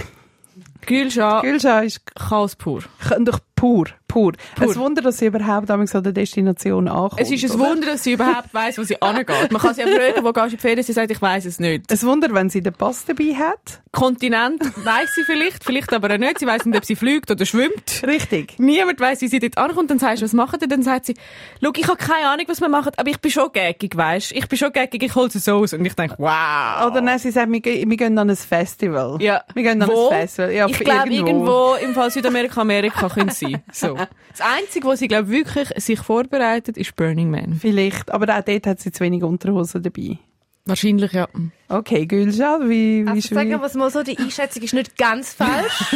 [0.85, 2.83] Gülscha, Gülschau ist Chaos pur.
[3.19, 4.33] doch pur, pur.
[4.55, 4.69] Pur.
[4.69, 7.19] Ein Wunder, dass sie überhaupt an der Destination ankommt.
[7.19, 7.69] Es ist ein oder?
[7.69, 9.51] Wunder, dass sie überhaupt weiss, wo sie angeht.
[9.51, 10.83] Man kann sie ja fragen, wo gehst du in die Ferien?
[10.83, 11.91] Sie sagt, ich weiss es nicht.
[11.91, 13.81] Ein Wunder, wenn sie den Pass dabei hat.
[13.91, 16.39] Kontinent weiss sie vielleicht, vielleicht aber auch nicht.
[16.39, 18.03] Sie weiss nicht, ob sie fliegt oder schwimmt.
[18.05, 18.59] Richtig.
[18.59, 19.89] Niemand weiss, wie sie dort ankommt.
[19.89, 20.67] Dann sagst du, was machen ihr?
[20.67, 21.15] Dann sagt sie,
[21.61, 24.47] schau, ich habe keine Ahnung, was wir machen, aber ich bin schon gaggig, weisst Ich
[24.47, 25.73] bin schon gaggig, ich hol es so aus.
[25.73, 26.87] Und ich denke, wow.
[26.87, 29.17] Oder nein, sie sagt, wir, wir gehen an ein Festival.
[29.21, 29.43] Ja.
[29.53, 30.09] Wir gehen an Wo?
[30.09, 30.51] ein Festival.
[30.51, 31.75] Ja, ich glaube, irgendwo.
[31.81, 33.61] im Fall Südamerika, Amerika können sein.
[33.73, 33.97] So.
[34.31, 37.55] Das Einzige, was sie, glaube wirklich sich vorbereitet, ist Burning Man.
[37.55, 38.11] Vielleicht.
[38.11, 40.17] Aber auch dort hat sie zu wenig Unterhosen dabei.
[40.65, 41.27] Wahrscheinlich, ja.
[41.69, 44.97] Okay, Gülschau, wie, wie Also schwierig- sagen wir es mal so, die Einschätzung ist nicht
[44.97, 45.95] ganz falsch.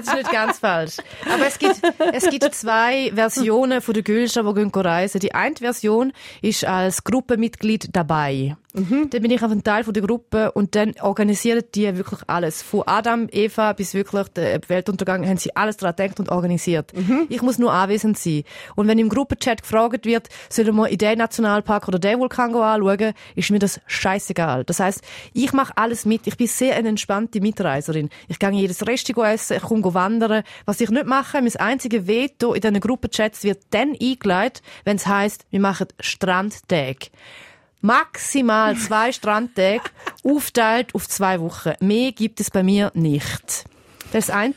[0.00, 0.96] es ist nicht ganz falsch.
[1.32, 1.80] Aber es gibt,
[2.12, 5.18] es gibt zwei Versionen von der Gülscha, die gehen reisen.
[5.20, 8.56] Die eine Version ist als Gruppenmitglied dabei.
[8.74, 12.62] Dann bin ich auf einem Teil von der Gruppe und dann organisieren die wirklich alles.
[12.62, 16.90] Von Adam, Eva bis wirklich der Weltuntergang haben sie alles daran gedacht und organisiert.
[17.28, 18.44] Ich muss nur anwesend sein.
[18.74, 23.12] Und wenn im Gruppenchat gefragt wird, sollen wir in den Nationalpark oder den Vulkan anschauen,
[23.34, 24.51] ist mir das scheißegal.
[24.64, 26.26] Das heißt, ich mache alles mit.
[26.26, 28.10] Ich bin sehr eine entspannte Mitreiserin.
[28.28, 30.42] Ich gehe jedes Restaurant essen, ich komme wandern.
[30.64, 35.06] Was ich nicht mache, mein einziges Veto in diesen Gruppenchats wird dann eingeleitet, wenn es
[35.06, 37.10] heisst, wir machen Strandtag.
[37.80, 39.90] Maximal zwei Strandtage,
[40.22, 41.72] aufteilt auf zwei Wochen.
[41.80, 43.64] Mehr gibt es bei mir nicht.
[44.12, 44.54] Das ist das eine.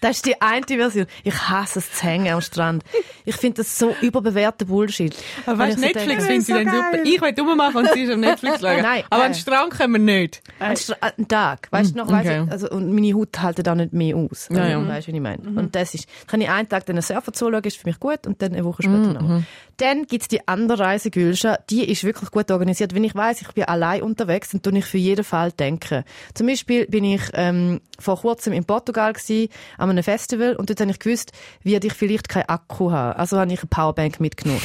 [0.00, 1.06] Das ist die eine Version.
[1.24, 2.82] Ich hasse es zu hängen am Strand.
[3.24, 5.14] Ich finde das so überbewerter Bullshit.
[5.46, 7.02] Aber weißt, ich so Netflix sie so dann super.
[7.04, 8.82] Ich will rummachen und sie ist am Netflix schauen.
[8.82, 9.26] Nein, Aber äh.
[9.26, 10.42] an den Strand können wir nicht.
[10.58, 12.44] Ein, Stra- ein Tag, weißt du noch, weißt okay.
[12.46, 14.48] du, also, und meine Haut hält auch nicht mehr aus.
[14.50, 14.88] Ja, ja.
[14.88, 15.42] Weißt du, wie ich meine?
[15.42, 18.40] Und das ist, kann ich einen Tag den Surfer zuschauen, ist für mich gut, und
[18.42, 19.42] dann eine Woche später noch.
[19.80, 22.94] Dann gibt's die andere Reise, Gülscha, die ist wirklich gut organisiert.
[22.94, 26.04] Wenn ich weiss, ich bin allein unterwegs, dann tue ich für jeden Fall denken.
[26.34, 30.80] Zum Beispiel bin ich, ähm, vor kurzem in Portugal gsi, an einem Festival, und dort
[30.80, 33.18] habe ich gewusst, werde ich vielleicht keinen Akku haben.
[33.18, 34.60] Also habe ich eine Powerbank mitgenommen.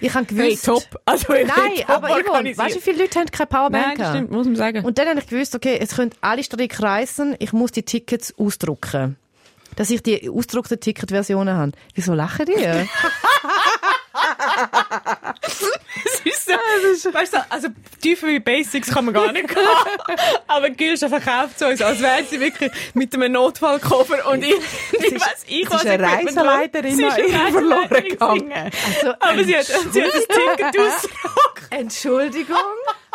[0.00, 0.64] Ich habe Hey, gewusst...
[0.64, 1.00] top.
[1.04, 3.98] Also, ich Nein, top aber Yvonne, weißt du, wie viele Leute haben keine Powerbank Nein,
[3.98, 4.84] das stimmt, muss man sagen.
[4.84, 8.34] Und dann habe ich gewusst, okay, es können alle Strecke reisen, ich muss die Tickets
[8.36, 9.16] ausdrucken.
[9.76, 11.72] Dass ich die ausgedruckten Ticketversionen habe.
[11.94, 12.54] Wieso lachen die?
[16.24, 17.68] ist so, weißt du, also
[18.00, 19.58] tiefer wie Basics kann man gar nicht gehen.
[20.46, 24.54] Aber Gülscha verkauft so, als wäre sie wirklich mit einem Notfallkoffer und ich,
[24.92, 28.52] ich weiß, ich sie ist eine Reiseleiterin, die eine verloren gegangen.
[28.52, 31.62] Also, Aber sie hat, sie hat das Ticket ausgedruckt.
[31.70, 32.56] Entschuldigung.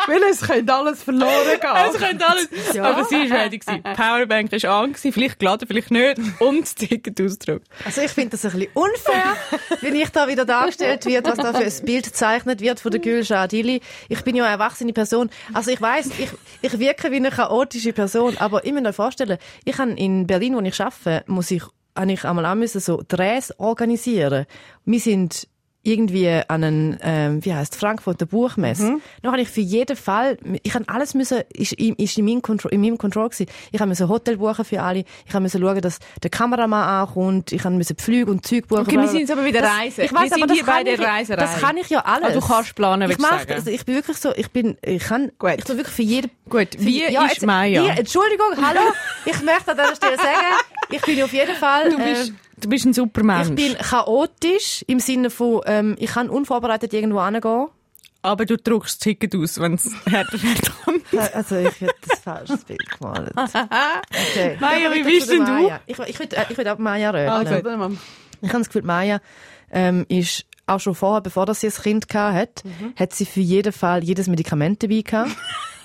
[0.07, 1.69] Weil es könnte alles verloren gehen.
[1.89, 2.47] Es könnte alles.
[2.73, 2.83] Ja.
[2.83, 3.59] Aber sie war ready.
[3.59, 3.83] gewesen.
[3.85, 6.19] Die Powerbank war an, gewesen, vielleicht geladen, vielleicht nicht.
[6.39, 7.67] Und das Ticket ausgedruckt.
[7.85, 9.35] Also ich finde das ein bisschen unfair,
[9.81, 12.99] wenn ich da wieder dargestellt wird, was da für ein Bild gezeichnet wird von der
[12.99, 13.81] Gülscha Adili.
[14.07, 15.29] Ich bin ja eine erwachsene Person.
[15.53, 16.29] Also ich weiß, ich,
[16.61, 20.55] ich wirke wie eine chaotische Person, aber ich muss mir vorstellen, ich habe in Berlin,
[20.55, 21.63] wo ich arbeite, muss ich,
[21.95, 24.45] habe ich einmal auch müssen so Drehs organisieren.
[24.85, 25.47] Wir sind
[25.89, 28.83] irgendwie an einen, ähm, wie heißt Frankfurter Buchmesse.
[28.83, 29.01] Mhm.
[29.21, 32.41] Dann habe ich für jeden Fall, ich habe alles müssen, ist, in- ist in meinem
[32.41, 33.47] Control, in meinem Control gewesen.
[33.71, 35.03] Ich habe müssen Hotel buchen für alle.
[35.25, 37.51] Ich habe müssen schauen, dass der Kameramann ankommt.
[37.51, 38.81] Ich habe müssen Flüge und Zeug buchen.
[38.81, 40.03] Okay, wir sind jetzt aber bei der Das- Reise.
[40.03, 41.35] Ich weiß, Wir sind aber das kann ich, Reiserei.
[41.41, 42.29] Das kann ich ja alles.
[42.29, 43.53] Ah, du kannst planen, ich mach, sagen.
[43.53, 45.55] also ich bin wirklich so, ich bin, ich kann, Gut.
[45.57, 46.29] ich tu wirklich für jeden.
[46.49, 47.83] Gut, wie ja, ist jetzt- Maya?
[47.83, 48.81] Wie, Entschuldigung, hallo.
[49.25, 50.55] Ich möchte an dieser Stelle sagen,
[50.91, 51.89] ich bin auf jeden Fall.
[51.91, 53.49] Du bist, äh, du bist ein Supermensch.
[53.49, 57.67] ich bin chaotisch im Sinne von, ähm, ich kann unvorbereitet irgendwo hingehen.
[58.21, 60.37] aber du druckst das Ticket aus, wenn es härter
[60.83, 61.03] kommt.
[61.33, 63.31] Also ich hätte das falsches Bild gemalt.
[64.31, 64.57] Okay.
[64.59, 65.71] Maja, Ja, wie bist denn du?
[65.87, 67.29] Ich, ich würde ich würd auch Maya reden.
[67.29, 67.91] Also, mal.
[68.41, 69.19] Ich habe das Gefühl, Maya
[69.71, 72.93] ähm, ist auch schon vorher, bevor sie ein Kind gehabt hat, Mhm.
[72.95, 75.31] hat sie für jeden Fall jedes Medikament dabei gehabt.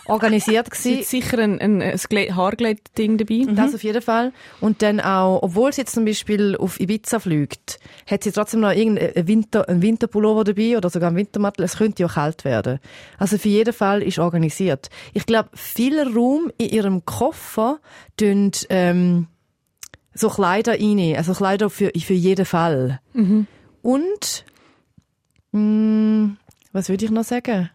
[0.06, 0.98] Organisiert Sie gewesen.
[0.98, 3.46] hat sicher ein, ein, ein Haarglätt-Ding dabei.
[3.54, 4.32] Das auf jeden Fall.
[4.60, 8.72] Und dann auch, obwohl sie jetzt zum Beispiel auf Ibiza fliegt, hat sie trotzdem noch
[8.72, 11.64] irgendeinen Winter, einen Winterpullover dabei oder sogar einen Wintermantel.
[11.64, 12.80] Es könnte ja kalt werden.
[13.18, 14.90] Also für jeden Fall ist organisiert.
[15.14, 17.78] Ich glaube, viel Raum in ihrem Koffer
[18.16, 19.28] tun, ähm,
[20.12, 21.14] so Kleider rein.
[21.16, 23.00] Also Kleider für, für jeden Fall.
[23.82, 24.44] Und,
[25.52, 26.36] mh,
[26.72, 27.70] was würde ich noch sagen?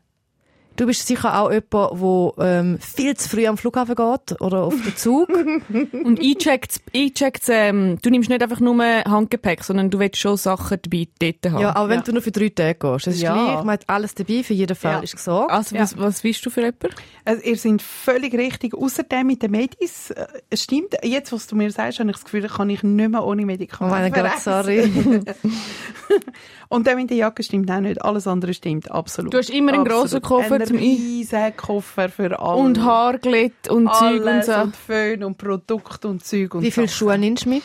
[0.80, 4.74] Du bist sicher auch jemand, der ähm, viel zu früh am Flughafen geht oder auf
[4.82, 5.28] den Zug.
[6.06, 10.78] Und eincheckt, eincheckt ähm, du nimmst nicht einfach nur Handgepäck, sondern du willst schon Sachen
[10.82, 11.62] dabei dort haben.
[11.62, 12.04] Ja, aber wenn Ja.
[12.04, 13.34] du nur für drei Tage gehst, das ist Ja.
[13.34, 15.00] gleich, man hat alles dabei, für jeden Fall Ja.
[15.00, 15.52] ist gesorgt.
[15.52, 16.96] Also, was, was bist du für jemand?
[17.26, 18.74] Also, ihr seid völlig richtig.
[18.74, 22.24] Außerdem mit den Medis, äh, es stimmt, jetzt, was du mir sagst, habe ich das
[22.24, 24.94] Gefühl, kann ich nicht mehr ohne Oh Medikamente mein Gott, verreisen.
[24.94, 25.22] sorry.
[26.70, 28.00] Und dann mit der Jacke stimmt auch nicht.
[28.04, 29.34] Alles andere stimmt absolut.
[29.34, 32.62] Du hast immer einen grossen Koffer riesen Koffer für alles.
[32.62, 34.54] Und Haarglätt und Zeug und so.
[34.54, 36.88] und Föhn und Produkt und Zeug und Wie viele.
[36.88, 37.64] Schuhe nimmst du mit?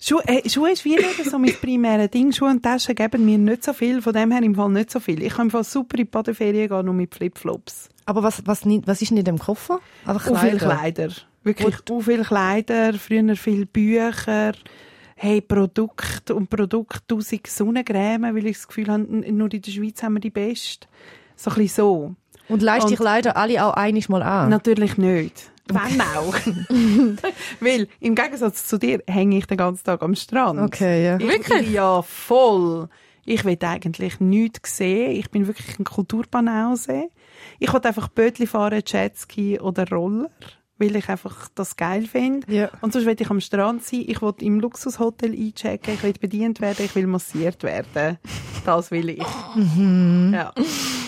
[0.00, 2.32] Schuhe, äh, Schuhe ist wie so mein primäres Ding.
[2.32, 4.98] Schuhe und Taschen geben mir nicht so viel, von dem her im Fall nicht so
[4.98, 5.22] viel.
[5.22, 7.88] Ich kann im Fall super in die Badeferien gehen, nur mit Flipflops.
[8.04, 9.78] Aber was, was, was ist denn in dem Koffer?
[10.04, 11.06] Einfach Auch viele Kleider.
[11.08, 11.14] Kleider.
[11.44, 14.52] Wirklich, auch viele Kleider, früher viele Bücher,
[15.14, 20.02] hey, Produkte und Produkte, tausend Sonnencreme, weil ich das Gefühl habe, nur in der Schweiz
[20.02, 20.88] haben wir die beste.
[21.42, 22.14] So ein bisschen so.
[22.48, 24.48] Und leist die Und- Kleider alle auch einiges mal an?
[24.50, 25.50] Natürlich nicht.
[25.66, 26.34] Wenn auch.
[27.60, 30.60] weil, im Gegensatz zu dir, hänge ich den ganzen Tag am Strand.
[30.60, 31.16] Okay, ja.
[31.18, 31.64] Ich Wirklich?
[31.66, 32.88] bin ja voll.
[33.24, 35.12] Ich will eigentlich nichts sehen.
[35.12, 37.08] Ich bin wirklich ein Kulturbanause.
[37.60, 40.28] Ich will einfach Bötli fahren, Jetski oder Roller,
[40.82, 42.52] weil ich einfach das geil finde.
[42.52, 42.70] Ja.
[42.80, 44.04] Und sonst will ich am Strand sein.
[44.06, 45.94] Ich will im Luxushotel einchecken.
[45.94, 46.84] Ich will bedient werden.
[46.84, 48.18] Ich will massiert werden.
[48.64, 49.18] Das will ich.
[49.56, 50.52] Ja.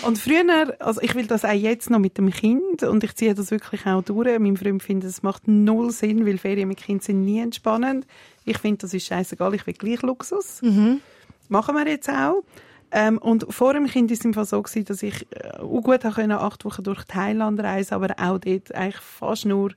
[0.06, 3.34] Und früher, also ich will das auch jetzt noch mit dem Kind und ich ziehe
[3.34, 4.38] das wirklich auch durch.
[4.38, 8.06] Mein Freund findet, es macht null Sinn, weil Ferien mit Kind sind nie entspannend.
[8.44, 10.60] Ich finde, das ist scheißegal, ich will gleich Luxus.
[11.48, 12.42] Machen wir jetzt auch.
[12.96, 15.80] Ähm, und vor dem Kind ist es im Fall so gewesen, dass ich äh, auch
[15.80, 19.72] gut können, acht Wochen durch Thailand reisen, aber auch dort eigentlich fast nur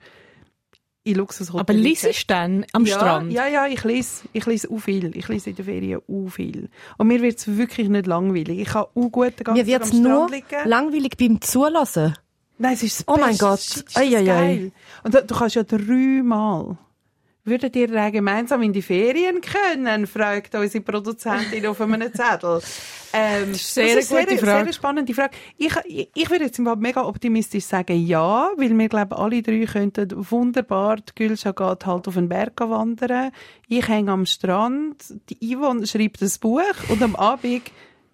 [1.03, 1.59] in Luxushotels.
[1.61, 3.31] Aber liest du dann am ja, Strand?
[3.31, 5.17] Ja, ja, ich lese, ich lese auch viel.
[5.17, 6.69] Ich lese in der Ferien auch viel.
[6.99, 8.59] Und mir wird es wirklich nicht langweilig.
[8.59, 10.45] Ich kann auch gut den ganzen Mir wird es Tag am nur liegen.
[10.69, 12.13] langweilig beim Zulassen.
[12.59, 13.35] Nein, es ist das Oh mein.
[13.37, 13.59] Gott.
[13.59, 14.25] Ist das Ei, ei, ei.
[14.25, 14.71] geil.
[15.03, 16.77] Und du, du kannst ja dreimal.
[17.47, 20.05] Würdet ihr dann gemeinsam in die Ferien können?
[20.05, 22.59] fragt unsere Produzentin auf einem Zettel.
[23.13, 24.63] Ähm, Das ist eine sehr gute sehr, Frage.
[24.65, 25.37] Sehr spannende Frage.
[25.57, 29.41] Ich, ich, ich würde jetzt im Fall mega optimistisch sagen, ja, weil wir glauben, alle
[29.41, 33.31] drei könnten wunderbar, die Gülscha geht halt auf den Berg wandern,
[33.69, 37.61] ich hänge am Strand, die Yvonne schreibt ein Buch und am Abend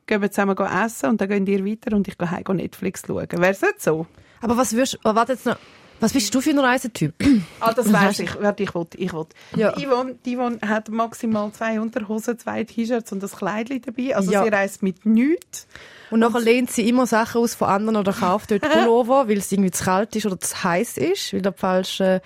[0.05, 3.27] gehen wir zusammen essen und dann gehen ihr weiter und ich gehe heim Netflix schauen.
[3.31, 4.05] Wäre es nicht so?
[4.41, 5.57] Aber was würdest, oh, warte jetzt noch.
[6.03, 7.13] Was bist du für ein Reisetyp?
[7.61, 8.41] Ah, das weiß ich.
[8.41, 9.25] Warte, ich will, ich will.
[9.55, 9.71] Ja.
[9.71, 14.13] Die Yvonne, die Yvonne hat maximal zwei Unterhosen, zwei T-Shirts und ein Kleidchen dabei.
[14.13, 14.43] Also Ja.
[14.43, 15.65] sie reist mit nichts.
[16.11, 19.49] Und nachher lehnt sie immer Sachen aus von anderen oder kauft dort Pullover, weil es
[19.49, 22.21] irgendwie zu kalt ist oder zu heiß ist, weil der falsche,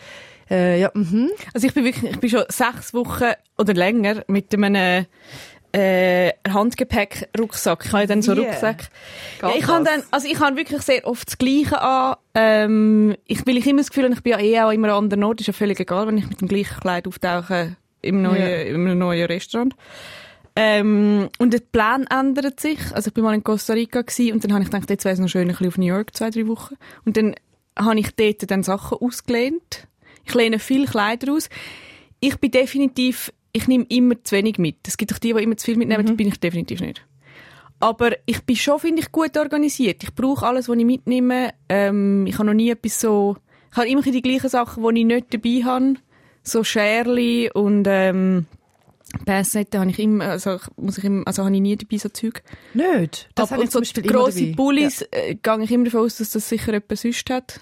[0.50, 1.30] äh, ja, mhm.
[1.54, 5.06] Also ich bin wirklich, ich bin schon sechs Wochen oder länger mit einem
[5.71, 7.86] äh, Handgepäck-Rucksack.
[7.86, 8.41] Ich habe dann so Wie?
[8.41, 8.89] Rucksack.
[9.41, 12.15] Ja, ich habe dann, also ich habe wirklich sehr oft das Gleiche an.
[12.34, 15.03] Ähm, ich, weil ich immer das Gefühl habe, ich bin ja eh auch immer an
[15.06, 15.41] anderen Ort.
[15.41, 18.97] Ist ja völlig egal, wenn ich mit dem gleichen Kleid auftauche im neuen, in einem
[18.97, 19.75] neuen Restaurant.
[20.56, 22.80] Ähm, und der Plan ändert sich.
[22.93, 25.13] Also ich bin mal in Costa Rica gewesen, und dann habe ich gedacht, jetzt wäre
[25.13, 26.75] es noch schön, ein bisschen auf New York, zwei, drei Wochen.
[27.06, 27.36] Und dann
[27.77, 29.88] habe ich dort dann Sachen ausgelehnt.
[30.25, 31.49] Ich lehne viel Kleider aus.
[32.19, 34.78] Ich bin definitiv, ich nehme immer zu wenig mit.
[34.88, 37.06] Es gibt doch die, die immer zu viel mitnehmen, das bin ich definitiv nicht.
[37.80, 40.04] Aber ich bin schon, finde ich, gut organisiert.
[40.04, 41.52] Ich brauche alles, was ich mitnehme.
[41.70, 43.38] Ähm, ich habe noch nie etwas so...
[43.72, 45.94] Ich habe immer die gleichen Sachen, die ich nicht dabei habe.
[46.42, 48.48] So Scherli und ähm,
[49.26, 52.42] Passette habe ich immer, also muss ich immer, also habe ich nie dabei so Zeug.
[52.74, 53.30] Nicht?
[53.36, 54.54] Das ich und so grosse.
[54.54, 57.60] Pullis äh, gehe ich immer davon aus, dass das sicher jemand sonst hat.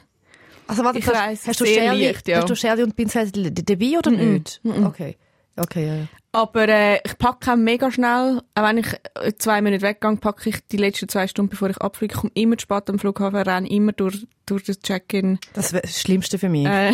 [0.67, 2.38] Also warte, Ich hast, reise hast du Sherry, leicht, ja.
[2.38, 4.34] hast du Sherry und Pinzette dabei oder Mhm.
[4.34, 4.62] nicht?
[4.63, 5.17] Okay.
[5.57, 6.07] Okay, ja.
[6.31, 8.41] Aber äh, ich packe auch mega schnell.
[8.55, 11.77] Auch wenn ich äh, zwei Minuten weggehe, packe ich die letzten zwei Stunden, bevor ich
[11.77, 12.13] abfliege.
[12.13, 15.39] Ich komme immer zu spät am Flughafen, renne immer durch, durch das Check-in.
[15.53, 16.65] Das wäre das Schlimmste für mich.
[16.65, 16.93] Äh,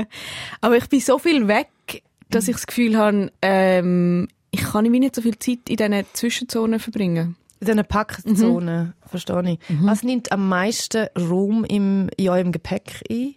[0.62, 1.68] aber ich bin so viel weg,
[2.30, 6.04] dass ich das Gefühl habe, ähm, ich kann irgendwie nicht so viel Zeit in diesen
[6.14, 7.36] Zwischenzonen verbringen.
[7.60, 9.58] In diesen Packzonen, verstehe ich.
[9.82, 13.34] Was nimmt am meisten Raum im, in eurem Gepäck ein?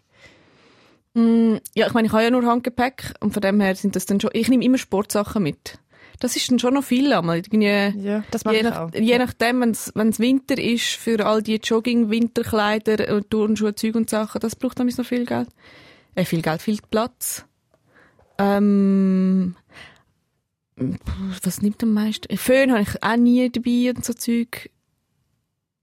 [1.14, 4.06] Mm, ja, ich meine, ich habe ja nur Handgepäck und von dem her sind das
[4.06, 5.78] dann schon, ich nehme immer Sportsachen mit.
[6.20, 7.38] Das ist dann schon noch viel einmal.
[7.38, 7.66] Irgendwie,
[8.08, 8.94] Ja, das mache je, ich nach, auch.
[8.94, 9.72] je nachdem, wenn
[10.10, 14.88] es Winter ist, für all die Jogging-Winterkleider, und Turnschuhe, Zeug und Sachen, das braucht dann
[14.88, 15.50] noch viel Geld.
[16.14, 17.46] Äh, viel Geld, viel Platz.
[18.38, 19.56] Ähm,
[21.44, 22.36] was nimmt am meisten?
[22.38, 24.70] Föhn habe ich auch nie dabei und so Zeug.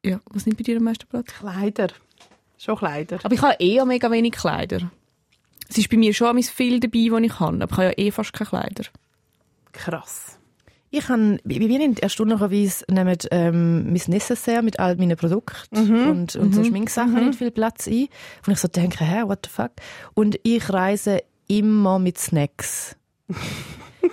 [0.04, 1.26] Ja, was nimmt bei dir am meisten Platz?
[1.38, 1.88] Kleider.
[2.58, 3.18] Schon Kleider.
[3.22, 4.90] Aber ich habe eh mega wenig Kleider.
[5.68, 8.10] Es ist bei mir schon viel dabei, was ich habe, aber ich habe ja eh
[8.10, 8.84] fast keine Kleider.
[9.72, 10.38] Krass.
[10.90, 16.54] Ich habe, wir nimmt erstaunlicherweise nehmen, ähm, mein Necessaire mit all meinen Produkten und, und
[16.54, 18.08] so Schminksachen nicht viel Platz ein.
[18.46, 19.72] Und ich so denke, hä, what the fuck?
[20.14, 22.96] Und ich reise immer mit Snacks.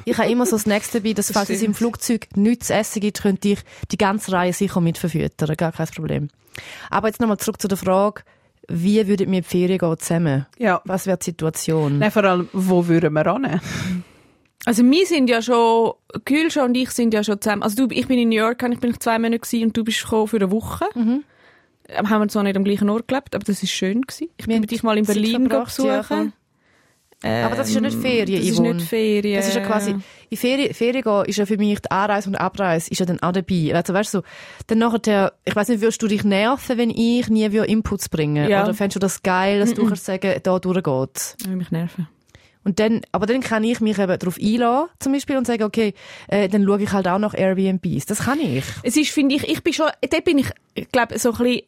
[0.06, 3.22] ich habe immer so Snacks dabei, dass falls es im Flugzeug nichts zu essen gibt,
[3.22, 3.60] könnte ich
[3.92, 5.56] die ganze Reihe sicher mit verfüttern.
[5.56, 6.28] Gar kein Problem.
[6.90, 8.24] Aber jetzt nochmal zurück zu der Frage,
[8.70, 10.46] wie würden wir in die Ferien gehen zusammen?
[10.58, 10.82] Ja.
[10.86, 12.00] Was wäre die Situation?
[12.00, 13.62] Nein, vor allem, wo würden wir ran?
[14.66, 15.94] Also wir sind ja schon,
[16.26, 18.80] Gülscha und ich sind ja schon zusammen, also du, ich bin in New York, ich
[18.80, 20.86] bin zwei Monate gewesen, und du bist gekommen für eine Woche.
[20.96, 21.24] Mhm.
[21.94, 24.30] Haben wir zwar nicht am gleichen Ort gelebt, aber das ist schön gewesen.
[24.38, 26.34] Ich Wir bin dich mal in Berlin verbracht, ja, besuchen.
[27.24, 28.74] Ähm, Aber das ist ja nicht Ferien, Das ist Yvonne.
[28.76, 29.36] nicht Ferien.
[29.38, 29.96] Das ist ja quasi,
[30.30, 33.20] in Ferien, Ferien gehen ist ja für mich die Anreise und Abreise ist ja dann
[33.22, 33.74] auch dabei.
[33.74, 34.24] Also weißt du, so,
[34.68, 38.50] dann nachher ich weiß nicht, würdest du dich nerven, wenn ich nie wieder Inputs bringe?
[38.50, 38.64] Ja.
[38.64, 41.36] Oder fändest du das geil, dass du kannst sagen, da durchgeht?
[41.42, 42.08] Ich will mich nerven.
[42.64, 45.94] Und dann, aber dann kann ich mich eben darauf einlassen, zum Beispiel, und sagen, okay,
[46.28, 48.08] äh, dann schaue ich halt auch nach Airbnbs.
[48.08, 48.64] Das kann ich.
[48.82, 51.62] Es ist, finde ich, ich bin schon, dort bin ich, ich glaube, so ein bisschen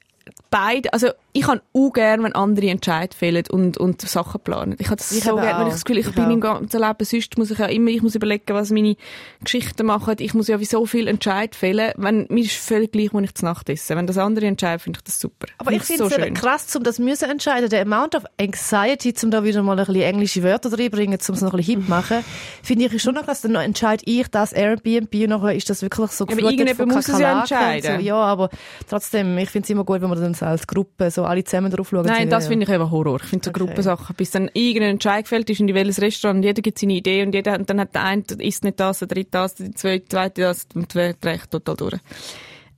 [0.49, 4.75] beide, also ich kann auch gerne, wenn andere Entscheid fällen und, und Sachen planen.
[4.79, 6.31] Ich habe das Ich so gerne, wenn ich das Gefühl, ich, Ich bin auch.
[6.31, 8.95] im ganzen Leben, sonst muss ich ja immer, ich muss überlegen, was meine
[9.43, 10.15] Geschichten machen.
[10.19, 11.91] Ich muss ja wie so viel Entscheid fällen.
[11.97, 13.95] Wenn, mir ist völlig gleich, wo ich zu Nacht esse.
[13.95, 15.47] Wenn das andere entscheidet, finde ich das super.
[15.59, 16.33] Aber ich finde so es schön.
[16.33, 17.69] krass, um das müssen entscheiden.
[17.69, 21.41] Der Amount of Anxiety, um da wieder mal ein bisschen englische Wörter reinbringen, um es
[21.41, 22.23] noch ein bisschen hip machen,
[22.63, 23.41] finde ich schon noch krass.
[23.41, 26.97] Dann entscheide ich das Airbnb und nachher ist das wirklich so aber geflutet irgendjemand von
[26.97, 27.99] muss es ja entscheiden.
[27.99, 28.05] So.
[28.05, 28.49] Ja, aber
[28.89, 31.71] trotzdem, ich finde es immer gut, wenn man dann so als Gruppe so alle zusammen
[31.71, 32.05] drauf schauen.
[32.05, 32.49] Nein, das ja.
[32.49, 33.17] finde ich eben Horror.
[33.21, 33.59] Ich finde so Okay.
[33.65, 34.15] Gruppensachen.
[34.15, 37.33] Bis dann irgendein Entscheid gefällt ist in welches Restaurant und jeder gibt seine Idee und
[37.33, 40.41] jeder, und dann hat der eine isst nicht das, der dritte das, der zweite, zweite
[40.41, 41.95] das und der dreht total durch.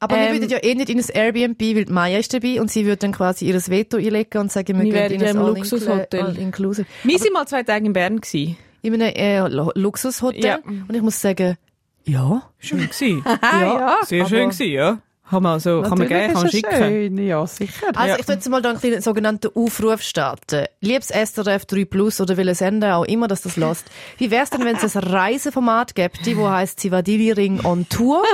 [0.02, 2.62] Aber wir Ähm, würden ja eh nicht in ein Airbnb, weil die Maya ist dabei
[2.62, 5.28] und sie würde dann quasi ihr Veto einlegen und sagen, wir, Wir gehen in ja
[5.32, 6.88] ein im All-Inclu- Luxushotel.
[7.04, 8.56] Wir sind mal zwei Tage in Bern gewesen.
[8.82, 10.42] In einem äh, Lu- Luxushotel.
[10.44, 10.60] Ja.
[10.66, 11.58] Und ich muss sagen,
[12.06, 12.44] ja.
[12.60, 13.24] Schön gewesen.
[13.42, 15.00] ja, Sehr schön gewesen, ja.
[15.30, 16.76] Kann man so, kann man gerne, kann man schicken.
[16.76, 17.18] schön.
[17.20, 17.88] Ja, sicher.
[17.94, 18.16] Also Ja.
[18.20, 20.66] ich tue jetzt mal da einen kleinen sogenannten Aufruf starten.
[20.82, 23.86] Liebes SRF 3 Plus oder welches Sender auch immer, dass das lässt.
[24.18, 28.24] Wie wär's denn, wenn es ein Reiseformat gäbe, die, wo heisst Zivadili Ring on Tour?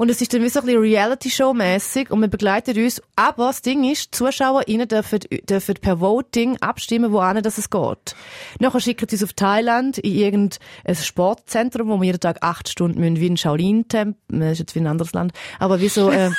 [0.00, 3.02] Und es ist dann wie so ein bisschen Reality-Show-mässig und man begleitet uns.
[3.16, 8.16] Aber das Ding ist, die ZuschauerInnen dürfen, dürfen per Voting abstimmen, wohin das es geht.
[8.60, 12.98] Nachher schicken sie uns auf Thailand in irgendein Sportzentrum, wo wir jeden Tag acht Stunden
[12.98, 16.30] müssen, wie ein Shaolin-Tempel, das ist jetzt wie ein anderes Land, aber wie so, äh,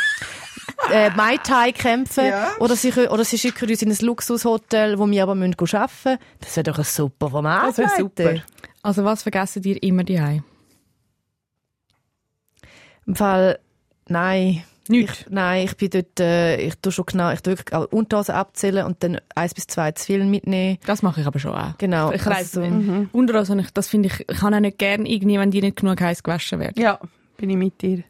[0.92, 2.54] äh, Mai Tai kämpfen Ja.
[2.60, 6.20] oder sie oder sie schicken uns in ein Luxushotel, wo wir aber müssen arbeiten.
[6.40, 7.70] Das wäre doch ein super Format.
[7.70, 8.42] Das wäre super.
[8.82, 10.20] Also was vergessen ihr immer die
[13.06, 13.60] Im Fall
[14.08, 14.64] nein.
[14.90, 15.22] Nichts.
[15.22, 18.36] Ich, nein, ich bin dort, äh, ich tu schon genau, ich tu wirklich auch Unterhosen
[18.36, 20.80] abzählen und dann eins bis zwei zu viel mitnehmen.
[20.86, 21.78] Das mache ich aber schon auch.
[21.78, 22.12] Genau.
[22.12, 23.10] Ich also reise so- mhm.
[23.14, 26.02] Unterhosen, ich- das finde ich, ich kann auch nicht gerne irgendwie, wenn die nicht genug
[26.02, 26.82] heiß gewaschen werden.
[26.82, 27.00] Ja,
[27.38, 28.04] bin ich mit dir.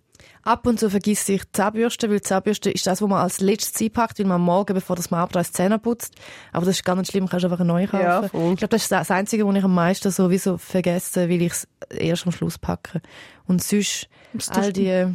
[0.43, 3.39] Ab und zu vergesse ich die Zahnbürste, weil die Zahnbürste ist das, was man als
[3.41, 6.15] letztes einpackt, weil man am Morgen, bevor das man abreißt, Zähne putzt.
[6.51, 8.03] Aber das ist gar nicht schlimm, kannst einfach eine neue kaufen.
[8.03, 8.51] Ja, voll.
[8.53, 11.67] Ich glaube, das ist das Einzige, was ich am meisten sowieso vergesse, weil ich es
[11.89, 13.01] erst am Schluss packe.
[13.47, 14.07] Und sonst,
[14.49, 15.07] all die,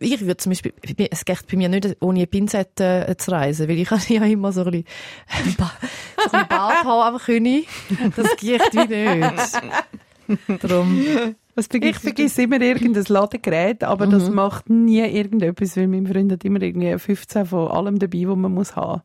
[0.00, 0.72] ich würde zum Beispiel,
[1.10, 4.62] es geht bei mir nicht ohne Pinzette äh, zu reisen, weil ich ja immer so
[4.64, 5.72] ein bisschen, Ba-
[6.16, 7.66] so ein bisschen Barthaar am König.
[8.16, 10.62] Das geht wie nicht.
[10.62, 11.34] Darum.
[11.54, 16.44] Was ich vergesse immer irgendein Ladegerät, aber das macht nie irgendetwas, weil mein Freund hat
[16.44, 19.02] immer irgendwie 15 von allem dabei, was man muss haben.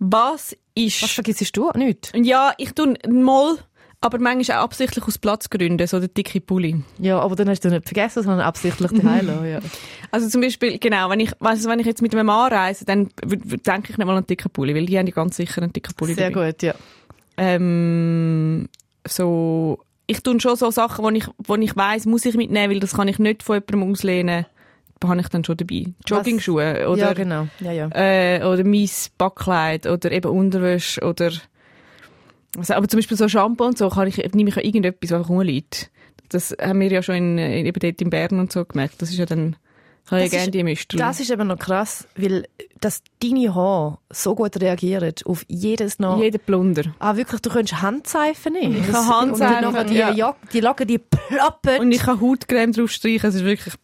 [0.00, 1.02] Was ist...
[1.02, 1.70] Was vergisst du?
[1.76, 2.12] Nicht.
[2.16, 3.58] Ja, ich tue mal,
[4.00, 6.82] aber manchmal auch absichtlich aus Platzgründen, so der dicke Pulli.
[6.98, 9.60] Ja, aber dann hast du nicht vergessen, sondern absichtlich die Heilo, ja.
[10.10, 13.08] Also zum Beispiel, genau, wenn ich, also wenn ich jetzt mit einem Mann reise, dann
[13.24, 15.72] denke ich nicht mal an einen dicken Pulli, weil die haben ja ganz sicher einen
[15.72, 16.50] dicken Pulli Sehr dabei.
[16.52, 16.74] gut, ja.
[17.36, 18.68] Ähm,
[19.06, 22.80] so, ich tue schon so Sachen, wo ich, wo ich weiss, muss ich mitnehmen, weil
[22.80, 24.46] das kann ich nicht von jemandem auslehnen.
[25.00, 25.86] Da habe ich dann schon dabei.
[26.06, 27.48] Joggingschuhe oder, ja, genau.
[27.60, 27.88] Ja, ja.
[27.92, 28.88] äh, oder mein
[29.18, 31.32] Backkleid oder eben Unterwäsche oder
[32.56, 35.18] also, aber zum Beispiel so Shampoo und so kann ich, nehme ich ja irgendetwas, was
[35.18, 35.90] einfach rumliegt.
[36.28, 39.02] Das haben wir ja schon in, in, eben dort in Bern und so gemerkt.
[39.02, 39.56] Das ist ja dann,
[40.10, 40.96] habe Das gerne ist- die Mistel.
[40.98, 42.46] Das ist eben noch krass, weil
[42.80, 46.20] dass deine Haare so gut reagieren auf jedes noch...
[46.20, 46.94] Jeder Plunder.
[46.98, 48.76] Ah, wirklich, du könntest Handseifen nehmen.
[48.78, 50.36] Ich kann Handseifen, die, ja.
[50.52, 51.78] die Lagen, die ploppen.
[51.80, 53.74] Und ich kann Hautcreme drauf streichen, es ist wirklich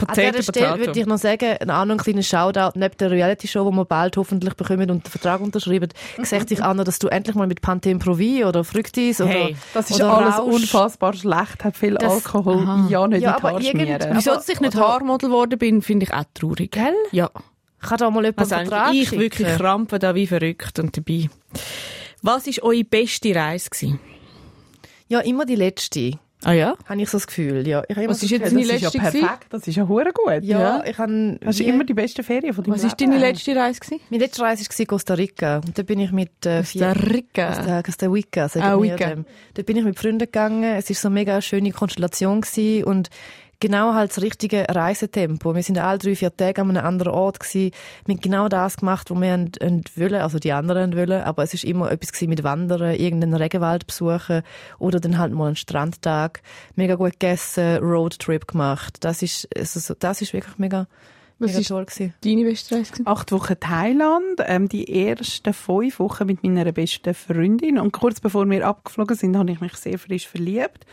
[0.00, 0.86] An Patete, dieser Stelle Potato.
[0.86, 4.54] würde ich noch sagen, ein anderer kleiner Shoutout, neben der Reality-Show, die wir bald hoffentlich
[4.54, 5.88] bekommen und den Vertrag unterschreiben,
[6.22, 9.56] sagt sich Anna, dass du endlich mal mit Pantene Pro V oder Fructis oder, Hey,
[9.74, 12.86] Das ist oder alles Rausch- unfassbar schlecht, hat viel Das- Alkohol, Aha.
[12.88, 14.08] ja nicht Ja, in die aber irgend-.
[14.16, 16.70] Wieso aber- ich nicht Haarmodel geworden bin, finde ich auch traurig.
[16.70, 16.94] Gell?
[17.12, 17.30] Ja.
[17.80, 19.20] Kann da mal jemand Also einen Vertrag ich schicken?
[19.20, 21.28] wirklich krampe da wie verrückt und dabei.
[22.22, 23.70] Was war eure beste Reise?
[23.70, 24.00] Gewesen?
[25.08, 26.12] Ja, immer die letzte,
[26.44, 26.76] Ah ja?
[26.86, 27.66] habe ich so das Gefühl.
[27.66, 29.46] Ja, ich habe immer Was so ist das jetzt Gefühl, deine das ist ja perfekt,
[29.50, 30.42] das ist ja hure gut.
[30.44, 30.84] Ja, Ja.
[30.86, 31.36] ich habe...
[31.40, 33.80] Das ist wie- immer die beste Ferien von deinem Was war deine letzte Reise?
[33.80, 34.00] Gewesen?
[34.08, 35.56] Meine letzte Reise war Costa Rica.
[35.66, 37.48] Und da bin ich mit äh, Costa Rica.
[37.54, 39.14] Costa, Costa Rica, sagen Ah, wir Rica.
[39.54, 40.62] Dort bin ich mit Freunden gegangen.
[40.62, 43.10] Es war so eine mega schöne Konstellation gewesen und
[43.60, 45.54] genau halt das richtige Reisetempo.
[45.54, 47.72] Wir sind alle drei, vier Tage an einem anderen Ort gewesen.
[48.06, 49.48] Wir haben genau das gemacht, was wir
[49.96, 51.22] wollen, also die anderen wollen.
[51.22, 54.42] Aber es ist immer etwas gewesen mit Wandern, irgendeinen Regenwald besuchen
[54.78, 56.42] oder dann halt mal einen Strandtag.
[56.76, 58.98] Mega gut gegessen, Roadtrip gemacht.
[59.00, 60.86] Das ist, also so- das ist wirklich mega,
[61.38, 62.14] Was mega ist toll gewesen.
[62.24, 62.90] deine beste Reise?
[62.92, 63.06] Gewesen?
[63.06, 67.78] Acht Wochen Thailand, ähm, die ersten fünf Wochen mit meiner besten Freundin.
[67.78, 70.86] Und kurz bevor wir abgeflogen sind, habe ich mich sehr frisch verliebt.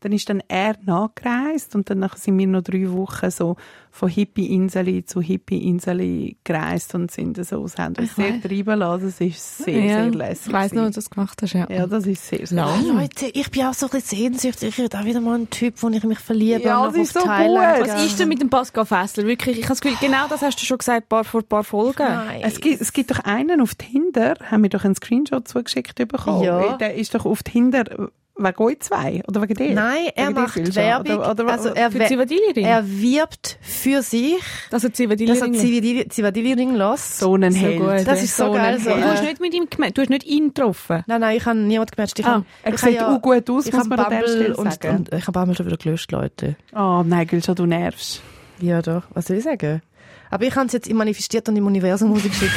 [0.00, 3.56] Dann ist dann er nachgereist und dann sind wir noch drei Wochen so
[3.90, 9.04] von Hippie-Inseli zu Hippie-Inseli gereist und sind so, es haben uns sehr treiben lassen.
[9.04, 10.46] Das ist sehr, sehr lässig.
[10.46, 11.66] Ich weiss noch, dass du das gemacht hast, ja.
[11.68, 12.68] Ja, das ist sehr, sehr Lang.
[12.68, 14.68] Ah, Leute, ich bin auch so ein bisschen sehnsüchtig.
[14.70, 16.62] Ich will auch wieder mal einen Typ, wo ich mich verliebe.
[16.62, 17.88] Ja, das ist so Thailand gut.
[17.88, 19.26] Was ist denn mit dem Pascal Fessler?
[19.26, 21.64] Wirklich, ich habe das Gefühl, genau das hast du schon gesagt paar, vor ein paar
[21.64, 22.04] Folgen.
[22.04, 22.40] Nein.
[22.42, 26.44] Es gibt, es gibt doch einen auf Tinder, haben wir doch einen Screenshot zugeschickt bekommen.
[26.44, 26.76] Ja.
[26.76, 29.74] Der ist doch auf Tinder wegen euch zwei oder wegen dir?
[29.74, 30.74] Nein, er Wegen macht?
[30.76, 31.18] Werbung.
[31.18, 32.64] Oder, oder, also er, Für Zivadili-Ring?
[32.64, 34.36] er wirbt für sich,
[34.70, 37.18] dass er Zivadili-Ring Zivadili- Zivadili-Ring lässt.
[37.18, 37.78] so einen So Held.
[37.80, 38.06] gut.
[38.06, 38.78] Das ist so So geil.
[38.80, 38.90] So.
[38.90, 41.02] Du hast nicht mit ihm gematcht, du hast nicht ihn getroffen.
[41.06, 42.18] nein, nein, ich habe niemand gematcht.
[42.18, 44.20] Ich Ah, habe, er ich sieht habe auch gut aus, ich muss man an der
[44.28, 44.96] Stelle und, sagen.
[44.96, 46.56] und ich habe Bumble schon wieder gelöscht, Leute.
[46.74, 48.22] Oh nein, Gülcan, du nervst.
[48.60, 49.02] Ja, doch.
[49.12, 49.82] Was soll ich sagen?
[50.30, 52.52] Aber ich habe es jetzt manifestiert und im Universum rausgeschickt.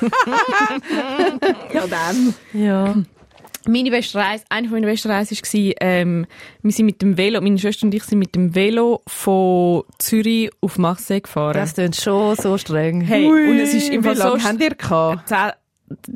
[1.72, 2.34] Ja, dann.
[2.52, 2.94] ja.
[3.68, 6.26] Meine beste Reise, eine von meiner besten Reisen war, ähm,
[6.62, 10.50] wir sind mit dem Velo, meine Schwester und ich sind mit dem Velo von Zürich
[10.60, 11.54] auf Marseille gefahren.
[11.54, 13.00] Das klingt schon so streng.
[13.00, 15.28] hey, Ui, und es ist im Fall so, habt ihr gehabt?
[15.28, 15.50] zehn,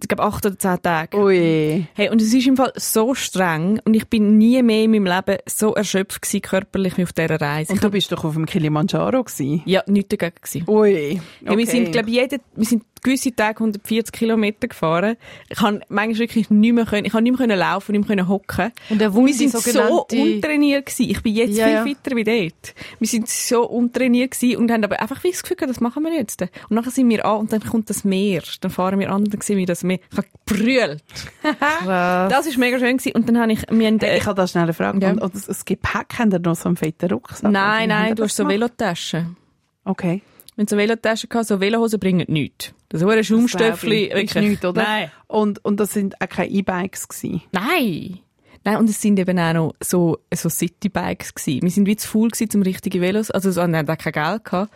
[0.00, 1.16] ich glaube acht oder zehn Tage.
[1.16, 1.86] Ui.
[1.94, 5.06] Hey, und es ist im Fall so streng und ich bin nie mehr in meinem
[5.06, 7.72] Leben so erschöpft gewesen, körperlich wie auf dieser Reise.
[7.72, 9.62] Und du bist doch auf dem Kilimanjaro gewesen.
[9.66, 10.68] ja, nichts dagegen gewesen.
[10.68, 11.20] Ui.
[11.44, 15.16] Hey, wir sind, glaube ich, jeden, wir sind gewisse Tage 140 Kilometer gefahren.
[15.48, 18.16] Ich kann manchmal wirklich nicht mehr können, ich kann nicht mehr können laufen, nicht mehr
[18.16, 18.72] können hocken.
[18.88, 21.10] Und der wir sind so untrainiert gewesen.
[21.10, 21.82] Ich bin jetzt Ja, viel ja.
[21.84, 22.74] fitter wie dort.
[22.98, 26.12] Wir sind so untrainiert gewesen und haben aber einfach wie das Gefühl das machen wir
[26.12, 26.42] jetzt.
[26.42, 28.42] Und nachher sind wir an und dann kommt das Meer.
[28.60, 29.98] Dann fahren wir an und dann sehen wir das Meer.
[30.10, 31.02] Ich habe gebrüllt.
[32.30, 33.12] Das ist mega schön gewesen.
[33.14, 35.00] Und dann habe ich, wir haben, äh, ich habe da schnell eine Frage.
[35.00, 35.10] Ja.
[35.10, 37.50] Und, und das, das Gepäck, haben ihr noch so einen fetten Rucksack?
[37.50, 38.48] nein, nein, du hast so?
[38.48, 39.36] Velotaschen.
[39.84, 40.22] Okay.
[40.60, 42.74] Wenn du so Velotaschen gehabt, so Velohosen bringen nichts.
[42.90, 44.10] Das ist ein Schaumstöffli.
[44.12, 44.46] Wirklich.
[44.46, 44.82] nichts, oder?
[44.82, 45.10] Nein.
[45.26, 47.40] Und, und das sind auch keine E-Bikes gewesen.
[47.50, 48.18] Nein.
[48.62, 51.62] Nein, und es sind eben auch noch so, so Citybikes gewesen.
[51.62, 53.30] Wir sind wie zu faul gewesen zum richtigen Velos.
[53.30, 54.70] Also, so, wir hatten auch kein Geld gehabt.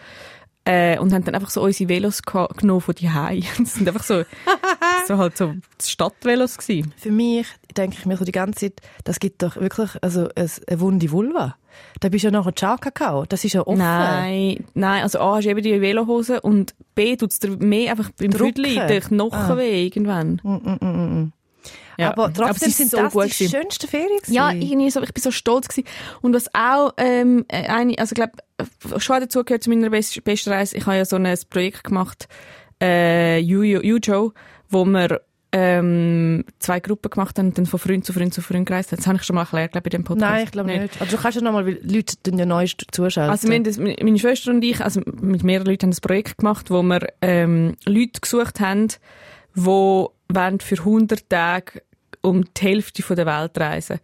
[0.65, 3.11] Äh, und haben dann einfach so unsere Velos genommen von die
[3.59, 4.25] Das sind einfach so,
[5.07, 6.93] so halt so Stadtvelos gewesen.
[6.97, 10.51] Für mich denke ich mir so die ganze Zeit, das gibt doch wirklich also ein-
[10.67, 11.57] eine wunde Vulva.
[12.01, 13.25] Da bist du ja nachher Ciao Kakao.
[13.27, 13.79] Das ist ja offen.
[13.79, 17.91] Nein, nein, also A hast du eben die Velohose und B tut es dir mehr
[17.91, 18.31] einfach beim.
[18.33, 19.57] Füdli, der Knochen Ah.
[19.57, 20.41] weh irgendwann.
[20.45, 21.33] Mm, mm, mm, mm.
[21.97, 22.11] Ja.
[22.11, 23.51] Aber trotzdem ist sind so das gut die gewesen.
[23.51, 24.35] schönsten Ferien gewesen.
[24.35, 25.87] Ja, irgendwie so, ich bin so stolz gewesen.
[26.23, 28.33] Und was auch, ähm, äh, eine, also ich glaube,
[29.01, 32.27] schon dazu gehört zu meiner best, besten Reise, ich habe ja so ein Projekt gemacht,
[32.83, 34.33] äh, Yu- Yujo,
[34.75, 35.21] wo wir,
[35.57, 38.97] ähm, zwei Gruppen gemacht haben und dann von Freund zu Freund zu Freund gereist haben.
[38.97, 40.33] Das habe ich schon mal erklärt, glaube ich, in dem Podcast.
[40.33, 41.01] Nein, ich glaube nicht.
[41.01, 43.31] Also du kannst ja nochmal, weil Leute tun ja neu zuschauen.
[43.31, 46.83] Also das, meine Schwester und ich, also mit mehreren Leuten haben das Projekt gemacht, wo
[46.83, 48.89] wir ähm, Leute gesucht haben,
[49.55, 51.83] die für 100 Tage
[52.21, 54.01] um die Hälfte der Welt reisen.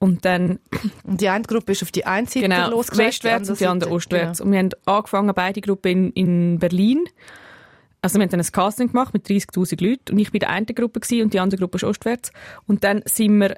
[0.00, 0.58] Und dann
[1.04, 3.90] Und die eine Gruppe ist auf die eine Seite genau, losgereist, westwärts und die andere
[3.92, 4.40] ostwärts.
[4.40, 7.04] Und wir haben angefangen, beide Gruppen in, in Berlin.
[8.00, 10.66] Also wir haben dann ein Casting gemacht mit 30'000 Leuten und ich bin der eine
[10.66, 12.32] Gruppe gewesen und die andere Gruppe ist ostwärts.
[12.66, 13.56] Und dann sind wir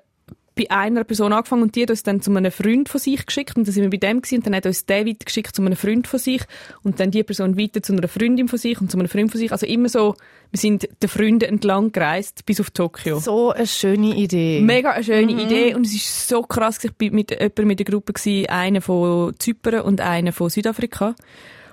[0.57, 3.57] bei einer Person angefangen und die hat uns dann zu einem Freund von sich geschickt
[3.57, 5.77] und dann sind wir bei dem gewesen und dann hat uns der weitergeschickt zu einem
[5.77, 6.43] Freund von sich
[6.83, 9.39] und dann die Person weiter zu einer Freundin von sich und zu einem Freund von
[9.39, 9.53] sich.
[9.53, 10.17] Also immer so,
[10.51, 13.21] wir sind den Freunden entlang gereist bis auf Tokio.
[13.21, 14.61] So eine schöne Idee.
[14.61, 15.39] Mega eine schöne Mhm.
[15.39, 16.79] Idee und es ist so krass.
[16.83, 21.15] Ich bin mit jemandem mit der Gruppe gewesen, einer von Zypern und einer von Südafrika.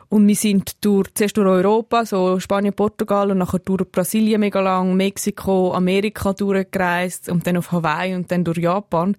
[0.10, 4.62] Und wir sind durch, zuerst durch Europa, so Spanien, Portugal und nachher durch Brasilien mega
[4.62, 9.18] lang, Mexiko, Amerika durchgereist und dann auf Hawaii und dann durch Japan.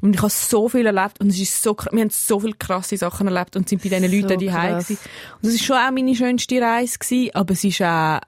[0.00, 2.96] Und ich habe so viel erlebt und es ist so, wir haben so viele krasse
[2.96, 4.86] Sachen erlebt und sind bei diesen So Leuten die krass.
[4.86, 5.00] gewesen.
[5.42, 8.20] Und es ist schon auch meine schönste Reise gewesen, aber es ist auch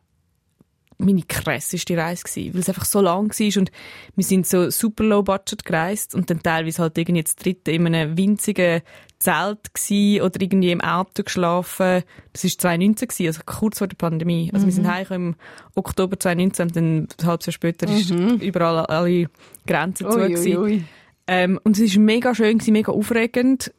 [0.99, 3.73] meine krasseste Reise gewesen, weil es einfach so lang war und
[4.15, 7.87] wir sind so super low budget gereist und dann teilweise halt irgendwie das dritte in
[7.87, 8.83] einem winzigen
[9.23, 12.03] Zelt gsi oder irgendwie im Auto geschlafen.
[12.33, 14.51] Das ist 2019 gewesen, also kurz vor der Pandemie.
[14.53, 15.37] Also wir sind heimgekommen im
[15.75, 19.29] Oktober 2019 und dann ein halbes Jahr später ist überall alle
[19.67, 20.57] Grenzen zu Ui, gewesen.
[20.59, 20.85] ui, ui.
[21.29, 23.73] Ähm, und es ist mega schön gewesen, mega aufregend,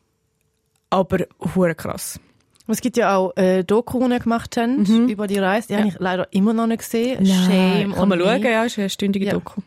[0.89, 1.25] aber
[1.55, 2.19] hure krass.
[2.67, 5.67] Es gibt ja auch äh, Doku, die gemacht haben über die Reise.
[5.67, 7.25] Die habe ich leider immer noch nicht gesehen.
[7.25, 9.33] Shame Kann man schauen, ja, ist eine stündige Ja.
[9.33, 9.61] Doku.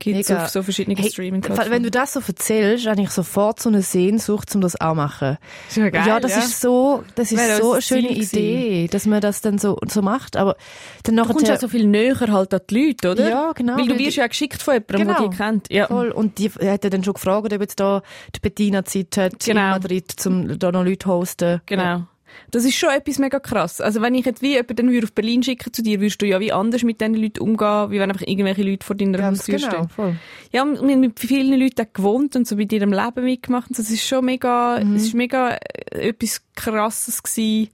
[0.00, 3.68] Gibt auf so verschiedenen Hey, streaming wenn du das so erzählst, habe ich sofort so
[3.68, 5.38] eine Sehnsucht, um das auch machen.
[5.68, 8.14] ist ja geil, ja, das ist so, das ist Wäre so unser eine schöne Ziel
[8.16, 8.36] gewesen.
[8.38, 10.36] Idee, dass man das dann so, so macht.
[10.36, 10.56] Aber
[11.04, 13.28] dann Du nachher kommst ja so viel näher halt an die Leute, oder?
[13.28, 15.18] Ja, genau, Weil du weil wirst ja geschickt von jemandem, Genau.
[15.20, 15.72] der dich kennt.
[15.72, 15.86] Ja.
[15.86, 16.10] Voll.
[16.10, 18.02] Und die hat ja dann schon gefragt, ob jetzt da
[18.34, 19.60] die Bettina Zeit hat Genau.
[19.60, 21.60] in Madrid, um da noch Leute zu hosten.
[21.66, 22.02] Genau.
[22.50, 23.80] Das ist schon etwas mega krass.
[23.80, 26.40] Also wenn ich jetzt wie jemanden dann auf Berlin schicken zu dir, würdest du ja
[26.40, 29.56] wie anders mit diesen Leuten umgehen, wie wenn einfach irgendwelche Leute vor deiner Ganz Haustür
[29.56, 29.88] genau, stehen.
[29.88, 30.16] voll.
[30.52, 33.68] Ja, und wir haben mit vielen Leuten gewohnt und so bei ihrem Leben mitgemacht.
[33.70, 33.82] und so.
[33.82, 37.68] Das ist schon mega, es ist mega äh, etwas Krasses gewesen.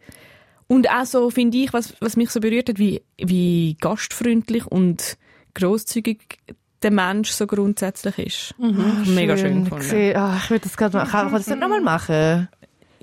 [0.68, 5.16] Und auch so, finde ich, was, was mich so berührt hat, wie, wie gastfreundlich und
[5.54, 6.38] großzügig
[6.82, 8.54] der Mensch so grundsätzlich ist.
[8.58, 9.82] Mega schön gefunden.
[9.82, 10.16] Gesehen.
[10.16, 11.10] Ah, ich würde das gerade machen.
[11.10, 12.48] Kann, kann das nicht nochmal machen?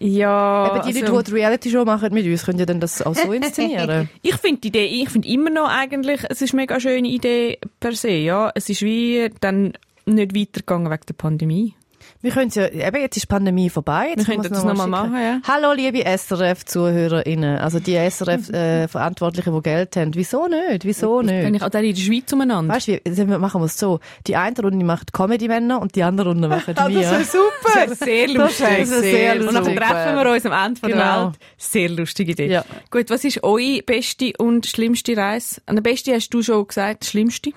[0.06, 3.02] Ja, Eben die also- Leute, die die Reality-Show machen mit uns, können ja dann das
[3.02, 4.10] auch so inszenieren.
[4.22, 7.58] Ich finde die Idee, ich finde immer noch eigentlich, es ist eine mega schöne Idee
[7.80, 8.52] per se, ja.
[8.54, 9.74] Es ist wie dann
[10.06, 11.76] nicht weitergegangen wegen der Pandemie.
[12.22, 14.08] Wir können ja, eben jetzt ist die Pandemie vorbei.
[14.10, 15.12] Jetzt Wir können könnten wir es das noch mal schicken.
[15.14, 15.42] machen, ja.
[15.48, 20.16] Hallo liebe SRF-ZuhörerInnen, also die SRF-Verantwortlichen, die Geld haben.
[20.16, 20.86] Wieso nicht?
[20.86, 21.56] Wieso nicht?
[21.56, 22.74] ich auch dann in der Schweiz umeinander.
[22.74, 24.00] Weißt du, wie- dann machen wir es so.
[24.28, 27.02] Die eine Runde macht Comedy-Männer und die andere Runde machen Ah, das wir.
[27.02, 27.96] wäre super.
[27.96, 29.80] sehr Das wäre sehr Und dann lustig.
[29.80, 31.26] treffen wir uns am Ende von der Genau.
[31.26, 31.36] Welt.
[31.58, 32.48] Sehr lustige Idee.
[32.48, 32.66] Ja.
[32.92, 35.62] Gut, was ist eure beste und schlimmste Reise?
[35.66, 37.52] An der beste hast du schon gesagt, schlimmste?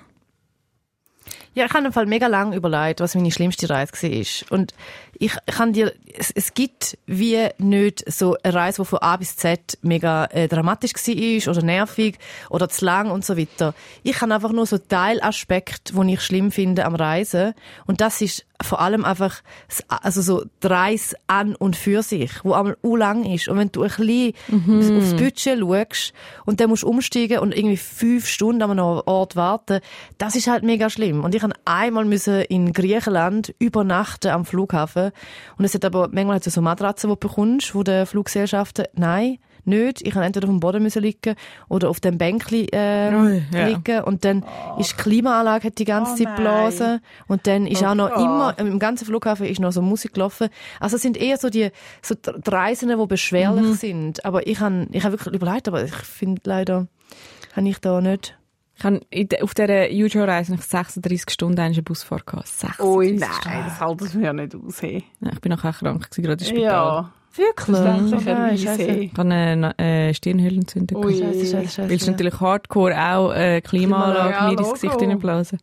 [1.57, 4.59] Ja, ich habe im Fall mega lang überlegt, was meine schlimmste Reise war.
[4.59, 4.74] Und
[5.18, 9.36] ich kann dir, es, es gibt wie nicht so eine Reise, die von A bis
[9.36, 12.18] Z mega äh, dramatisch war oder nervig
[12.50, 13.72] oder zu lang und so weiter.
[14.02, 17.54] Ich habe einfach nur so Teilaspekte, die ich schlimm finde am Reisen.
[17.86, 22.31] Und das ist vor allem einfach, das- also so die Reise an und für sich,
[22.45, 23.49] wo einmal u lang ist.
[23.49, 24.35] Und wenn du ein bisschen
[24.99, 26.12] aufs Budget schaust
[26.45, 29.81] und dann musst du umsteigen und irgendwie fünf Stunden an einem Ort warten,
[30.19, 31.25] das ist halt mega schlimm.
[31.25, 35.12] Und ich habe einmal müssen in Griechenland übernachten am Flughafen.
[35.57, 38.87] Und es hat aber, manchmal hat es so Matratzen, die du bekommst, wo der Fluggesellschaften,
[38.95, 40.03] nein, nicht.
[40.07, 41.35] Ich kann entweder auf dem Boden müssen liegen
[41.69, 43.67] oder auf dem Bänkli äh, ja.
[43.67, 44.03] liegen.
[44.05, 44.45] Und dann
[44.79, 46.37] ist die Klimaanlage hat die ganze Oh Zeit nein.
[46.37, 47.01] geblasen.
[47.27, 48.21] Und dann ist Oh auch noch Gott.
[48.21, 50.49] immer, im ganzen Flughafen ist noch so Musik gelaufen.
[50.81, 51.71] Also es sind eher so die,
[52.03, 53.75] so die Reisenden, die beschwerlich Mhm.
[53.75, 54.25] sind.
[54.25, 56.87] Aber ich habe ich hab wirklich überlegt, aber ich finde leider,
[57.55, 58.39] habe ich da nicht.
[58.79, 59.01] Ich habe
[59.41, 62.47] auf dieser Jujo-Reise nach 36 Stunden eine Busfahrt gehabt.
[62.49, 63.64] 36 Ui, nein, Stunden.
[63.64, 64.83] das halten wir ja nicht aus.
[64.83, 65.03] hey.
[65.21, 66.62] Ja, Ich bin nachher krank gewesen, gerade im Spital.
[66.62, 68.62] Ja, Wirklich?
[68.62, 68.82] Scheiße.
[68.82, 71.18] Ich habe eine äh, Stirnhöhlenentzündung Ui.
[71.18, 71.34] gehabt.
[71.34, 72.11] Scheiße, scheiße, Weil es scheiße.
[72.11, 74.72] natürlich hardcore auch äh, Klimaanlage mir ins.
[74.74, 75.59] Gesicht hineinblasen.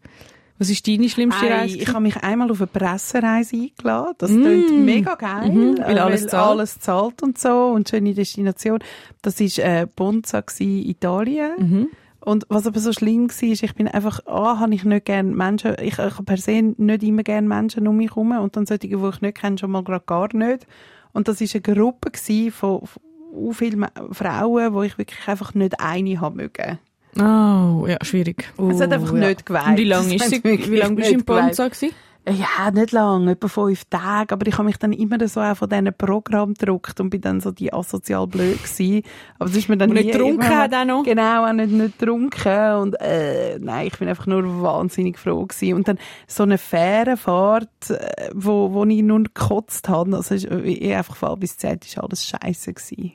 [0.60, 1.78] Was ist deine schlimmste Ei, Reise?
[1.78, 4.14] ich habe mich einmal auf eine Pressereise eingeladen.
[4.20, 6.50] Das klingt mega geil, Mhm, weil äh, alles zahlt.
[6.52, 8.80] alles zahlt und so und schöne Destination.
[9.24, 11.52] Das war äh, Bonza, gewesen, Italien.
[11.58, 11.88] Mhm.
[12.20, 15.34] Und was aber so schlimm war, ist, ich bin einfach, ah, habe ich nicht gern
[15.36, 18.66] Menschen, ich, ich habe per se nicht immer gern Menschen um mich herum und dann
[18.66, 20.66] solche, die ich nicht kenne, schon mal gerade gar nicht.
[21.14, 22.12] Und das war eine Gruppe
[22.52, 26.80] von, von vielen Frauen, wo ich wirklich einfach nicht eine haben mögen.
[27.16, 28.52] Oh, ja, schwierig.
[28.58, 29.28] es hat einfach ja.
[29.28, 29.68] nicht geweiht.
[29.68, 30.44] Und wie lange ist sie?
[30.44, 31.26] Wie lange bist du im
[31.70, 31.96] gewesen?
[32.26, 35.68] Ja, nicht lang, etwa fünf Tage, aber ich habe mich dann immer so auch von
[35.68, 39.02] diesen Programm gedruckt und bin dann so die asozial blöd gewesen.
[39.40, 41.04] Aber es ist mir dann Und nicht nie getrunken irgendwann- hat auch noch?
[41.04, 45.74] Genau, auch nicht, nicht getrunken und äh, nein, ich bin einfach nur wahnsinnig froh gewesen.
[45.76, 50.96] Und dann so eine Fährenfahrt, äh, wo, wo ich nur gekotzt habe, also ist, ich
[50.96, 53.14] einfach von bis Z ist alles scheiße gewesen.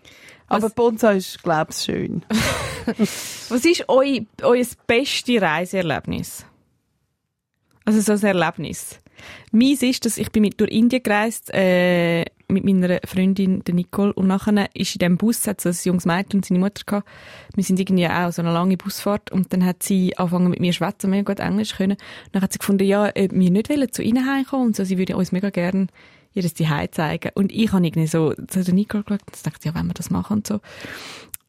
[0.49, 2.25] Aber Bonza ist, glaube ich, schön.
[2.87, 4.03] Was ist eu,
[4.43, 6.45] euer beste Reiseerlebnis?
[7.89, 9.01] Also so ein Erlebnis.
[9.51, 14.13] Meins ist, dass ich bin mit durch Indien gereist äh, mit meiner Freundin der Nicole
[14.13, 17.09] und nachher ist in dem Bus hat so ein junges Mädchen und seine Mutter gehabt.
[17.55, 20.73] Wir sind irgendwie auch so eine lange Busfahrt und dann hat sie angefangen mit mir
[20.73, 21.93] zu schwätzen, mega gut Englisch können.
[21.93, 24.99] Und dann hat sie gefunden, ja, wir nicht wollen zu ihnen heimkommen und so, sie
[24.99, 25.87] würde uns mega gerne
[26.35, 27.31] ihr das Zuhause zeigen.
[27.37, 30.11] Und ich habe irgendwie so zu der Nicole geschaut und dachte, ja, wenn wir das
[30.11, 30.61] machen und so.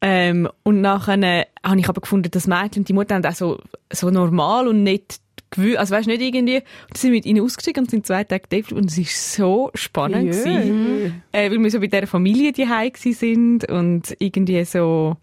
[0.00, 3.34] Ähm, und nachher äh, habe ich aber gefunden, das Mädchen und die Mutter haben auch
[3.34, 3.60] so,
[3.92, 5.20] so normal und nicht
[5.52, 8.68] gewö- also weißt nicht irgendwie, und sind mit ihnen ausgestiegen und sind zwei Tage dort
[8.68, 8.80] geblieben.
[8.80, 10.42] und es ist so spannend Jö.
[10.42, 15.16] gewesen, äh, weil wir so bei dieser Familie die gewesen sind und irgendwie so,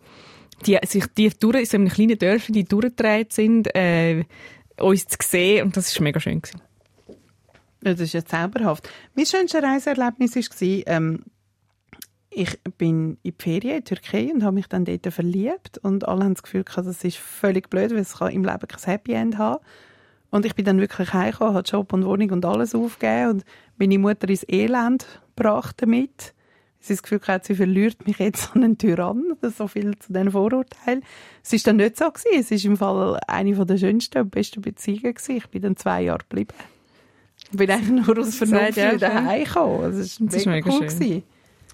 [0.66, 4.24] die, sich die durch, so in einem kleinen Dörfchen, die durchgedreht sind, äh,
[4.80, 6.62] uns zu sehen und das ist mega schön gewesen.
[7.84, 8.90] Ja, das ist ja zauberhaft.
[9.16, 11.24] Mein schönstes Reiseerlebnis war, ähm,
[12.30, 16.24] ich bin in die Ferien in Türkei und habe mich dann dort verliebt und alle
[16.24, 19.14] haben das Gefühl gehabt, das ist völlig blöd, weil es kann im Leben kein Happy
[19.14, 19.64] End haben.
[20.30, 23.46] Und ich bin dann wirklich heimgekommen, habe Job und Wohnung und alles aufgegeben und
[23.78, 26.34] meine Mutter ins Elend gebracht damit.
[26.80, 29.34] Sie hat das Gefühl gehabt, sie verliert mich jetzt an einen Tyrann.
[29.42, 31.04] So viel zu diesen Vorurteilen.
[31.44, 32.40] Es ist dann nicht so gewesen.
[32.40, 35.38] Es ist im Fall eine der schönsten und besten Beziehungen gewesen.
[35.38, 36.54] Ich bin dann zwei Jahre geblieben.
[37.52, 39.92] Ich bin eigentlich nur aus Vernunft wieder heimgekommen.
[39.92, 41.00] Es Das ist mega, mega cool schön.
[41.00, 41.24] gewesen.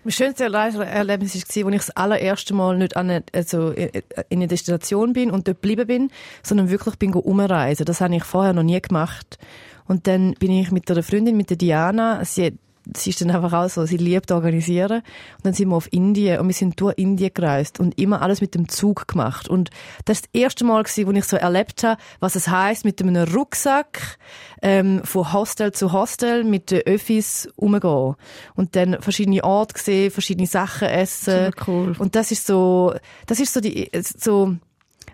[0.03, 3.87] Mein schönstes Reiseerlebnis war, als ich das allererste Mal nicht an eine, also in
[4.29, 7.85] in eine Destination bin und dort geblieben bin, sondern wirklich bin umreisen.
[7.85, 9.37] Das habe ich vorher noch nie gemacht.
[9.85, 12.57] Und dann bin ich mit einer Freundin, mit der Diana, sie,
[12.95, 15.01] sie ist dann einfach auch so, sie liebt organisieren.
[15.37, 18.41] Und dann sind wir auf Indien und wir sind durch Indien gereist und immer alles
[18.41, 19.47] mit dem Zug gemacht.
[19.47, 19.69] Und
[20.05, 23.01] das ist das erste Mal gewesen, wo ich so erlebt habe, was es heißt mit
[23.01, 24.17] einem Rucksack
[24.61, 28.15] ähm, von Hostel zu Hostel mit den Öffis umgehen.
[28.55, 31.45] Und dann verschiedene Orte gesehen, verschiedene Sachen essen.
[31.45, 31.95] Super cool.
[31.97, 32.93] Und das ist so,
[33.27, 34.55] das ist so die, so,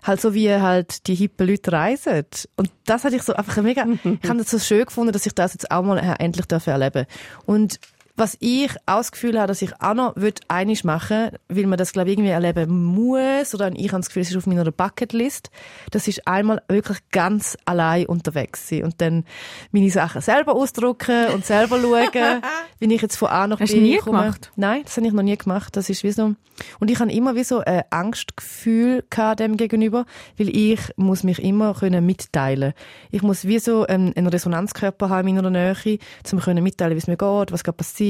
[0.03, 2.25] halt so wie halt die hippen Leute reisen.
[2.55, 3.85] Und das hatte ich so einfach mega,
[4.21, 6.67] ich habe das so schön gefunden, dass ich das jetzt auch mal äh, endlich darf
[6.67, 7.05] erleben
[7.45, 7.79] Und
[8.19, 10.15] was ich auch das Gefühl habe, dass ich auch noch
[10.47, 14.21] einig machen weil man das, glaube ich, irgendwie erleben muss, oder ich habe das Gefühl,
[14.21, 15.49] es ist auf meiner Bucketlist,
[15.91, 19.25] das ist einmal wirklich ganz allein unterwegs sein und dann
[19.71, 22.41] meine Sachen selber ausdrucken und selber schauen,
[22.79, 24.19] wie ich jetzt von A nach B Hast du nie komme.
[24.19, 24.51] gemacht?
[24.55, 25.75] Nein, das habe ich noch nie gemacht.
[25.75, 26.35] Das ist wie so.
[26.79, 30.05] Und ich habe immer wie so ein Angstgefühl gehabt dem gegenüber,
[30.37, 32.73] weil ich muss mich immer können mitteilen.
[33.11, 35.99] Ich muss wie so einen, einen Resonanzkörper haben in meiner Nähe,
[36.31, 38.08] um mitteilen, wie es mir geht, was gerade passiert.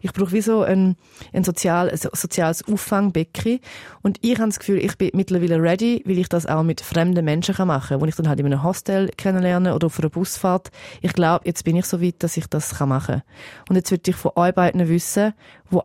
[0.00, 0.96] Ich brauche wie so ein,
[1.32, 3.60] ein, sozial, ein so- soziales Auffangbecken.
[4.02, 7.24] Und ich habe das Gefühl, ich bin mittlerweile ready, weil ich das auch mit fremden
[7.24, 10.70] Menschen machen kann, wo ich dann halt in einem Hostel kennenlerne oder auf einer Busfahrt.
[11.00, 13.22] Ich glaube, jetzt bin ich so weit, dass ich das machen kann.
[13.68, 15.34] Und jetzt würde ich von euch beiden wissen,
[15.70, 15.82] wo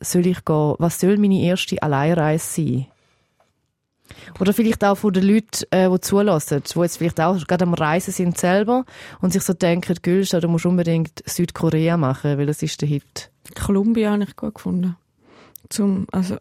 [0.00, 0.74] soll ich gehen?
[0.78, 2.86] Was soll meine erste Alleinreise sein?
[4.40, 7.74] Oder vielleicht auch von den Leuten, äh, die zulassen, die jetzt vielleicht auch gerade am
[7.74, 8.84] Reisen sind selber
[9.20, 13.30] und sich so denken, Gülscha, du musst unbedingt Südkorea machen, weil das ist der Hit.
[13.54, 14.96] Kolumbien habe ich gut gefunden.
[15.68, 16.36] Zum, also,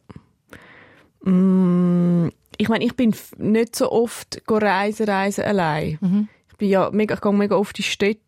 [1.23, 5.97] mm, ich meine, ich bin nicht so oft reisen, reisen allein.
[6.01, 6.27] Mhm.
[6.51, 8.21] Ich bin ja mega, ich gehe mega oft in die Städte.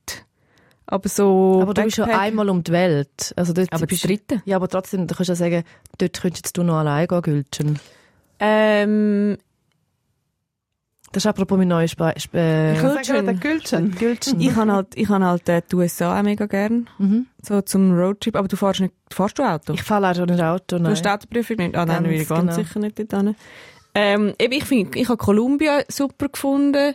[0.86, 1.60] Aber so.
[1.62, 3.34] Aber du bist ja einmal um die Welt.
[3.36, 4.42] Also dort Aber bist bestritten.
[4.46, 5.64] Ja, aber trotzdem, du kannst ja sagen,
[5.98, 7.80] dort könntest du noch allein gehen, Gülschen.
[8.40, 9.38] Ähm,
[11.12, 13.40] Das ist apropos mein neues Spe Ich Gültchen.
[13.40, 13.92] Gültchen.
[13.92, 14.40] Gülschen.
[14.40, 16.90] ich habe halt, ich habe halt äh, die USA auch mega gern.
[17.00, 17.28] Mhm.
[17.42, 18.36] So zum Roadtrip.
[18.36, 19.74] Aber du fährst nicht, fahrst du Auto?
[19.74, 20.92] Ich fahre leider nicht Auto, Du nein.
[20.92, 21.76] hast die Autoprüfung nicht?
[21.76, 22.54] Ah, dann Ganz will ich ganz genau.
[22.68, 23.36] sicher nicht dort hin.
[23.96, 26.94] Ähm, eben, ich finde, ich habe Kolumbien super gefunden.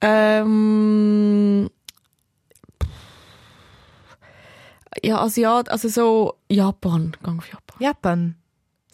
[0.00, 1.68] Ähm,
[5.02, 7.76] ja, Asiat, also so Japan, gang auf Japan.
[7.80, 8.34] Japan.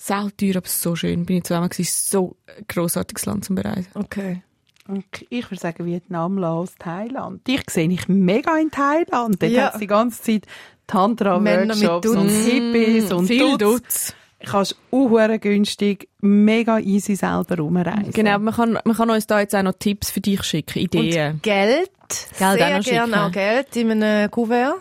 [0.00, 1.26] Sau teuer, aber so schön.
[1.26, 1.92] Bin ich zweimal gewesen.
[2.08, 3.88] So ein grossartiges Land zum Bereisen.
[3.94, 4.42] Okay.
[4.86, 7.46] Und ich würde sagen Vietnam, Laos, Thailand.
[7.46, 9.42] Dich sehe ich mega in Thailand.
[9.42, 9.64] Dort Ja.
[9.66, 10.46] hat es die ganze Zeit
[10.94, 12.28] Männer mit Tantra-Workshops und.
[12.30, 13.82] Hippies und Viel Dutz.
[13.82, 14.14] Dutz.
[14.46, 18.12] Kannst auch günstig, mega easy selber rumreisen.
[18.12, 21.32] Genau, man kann, man kann uns da jetzt auch noch Tipps für dich schicken, Ideen.
[21.34, 21.90] Und Geld.
[22.38, 24.76] Geld auch Sehr noch gerne auch Geld in einem Kuvert.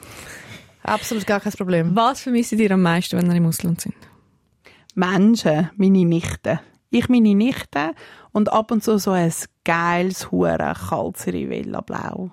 [0.84, 1.96] Absolut gar kein Problem.
[1.96, 3.96] Was vermisst ihr am meisten, wenn ihr im Ausland sind?
[4.98, 6.60] Menschen, meine Nichten.
[6.90, 7.92] Ich meine Nichten
[8.32, 9.32] und ab und zu so ein
[9.64, 12.32] geiles, hure Kalzeri Villa Blau.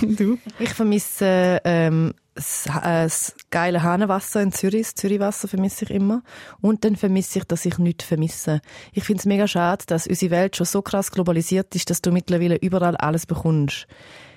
[0.00, 0.38] Du?
[0.58, 6.22] Ich vermisse ähm, das, äh, das geile Hahnenwasser in Zürich, das Zürichwasser vermisse ich immer.
[6.62, 8.62] Und dann vermisse ich, dass ich nichts vermisse.
[8.94, 12.12] Ich finde es mega schade, dass unsere Welt schon so krass globalisiert ist, dass du
[12.12, 13.86] mittlerweile überall alles bekommst.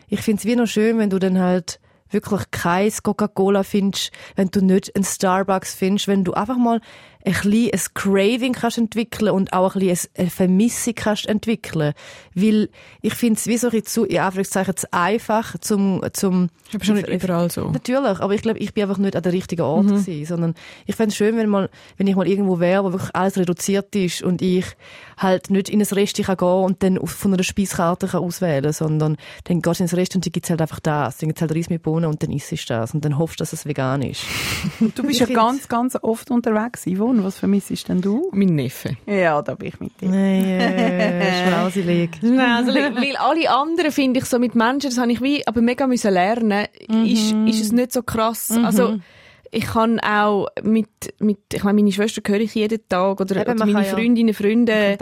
[0.09, 1.79] Ich finde es wie noch schön, wenn du dann halt
[2.11, 6.81] wirklich kein Coca-Cola findest, wenn du nicht einen Starbucks findest, wenn du einfach mal
[7.25, 11.93] ein bisschen ein Craving kannst entwickeln und auch ein bisschen eine Vermissung kannst entwickeln.
[12.35, 12.69] Weil
[13.01, 16.85] ich finde es wie so ein zu, in Anführungszeichen, zu einfach zum, zum, Ist aber
[16.85, 17.69] schon nicht überall so.
[17.69, 19.95] Natürlich, aber ich glaube, ich bin einfach nicht an der richtigen Ort Mhm.
[19.95, 20.55] gewesen, sondern
[20.85, 23.95] ich fände es schön, wenn, mal, wenn ich mal irgendwo wäre, wo wirklich alles reduziert
[23.95, 24.65] ist und ich
[25.17, 29.17] halt nicht in ein Restaurant kann gehen und dann von einer Speiskarte kann auswählen sondern
[29.45, 31.17] dann gehst du ins Restaurant und dann gibt's halt einfach das.
[31.17, 33.41] Dann gibt's halt Reis mit Bohnen und dann isst du das und dann hoffst du,
[33.41, 34.23] dass es vegan ist.
[34.95, 37.23] Du bist Ich ja ganz, ganz oft unterwegs, Yvonne.
[37.23, 38.29] Was vermissest denn du?
[38.31, 38.97] Mein Neffe.
[39.05, 40.09] Ja, da bin ich mit dir.
[40.09, 41.19] Nein, äh,
[42.21, 45.61] Nein, also, weil alle anderen finde ich so mit Menschen, das habe ich wie aber
[45.61, 46.67] mega müssen lernen,
[47.05, 48.51] ist, ist es nicht so krass.
[48.63, 48.97] Also
[49.53, 50.87] ich kann auch mit,
[51.19, 53.83] mit ich meine, meine Schwester höre ich jeden Tag oder, Eben, oder man meine kann
[53.83, 54.97] ja Freundinnen, Freunde,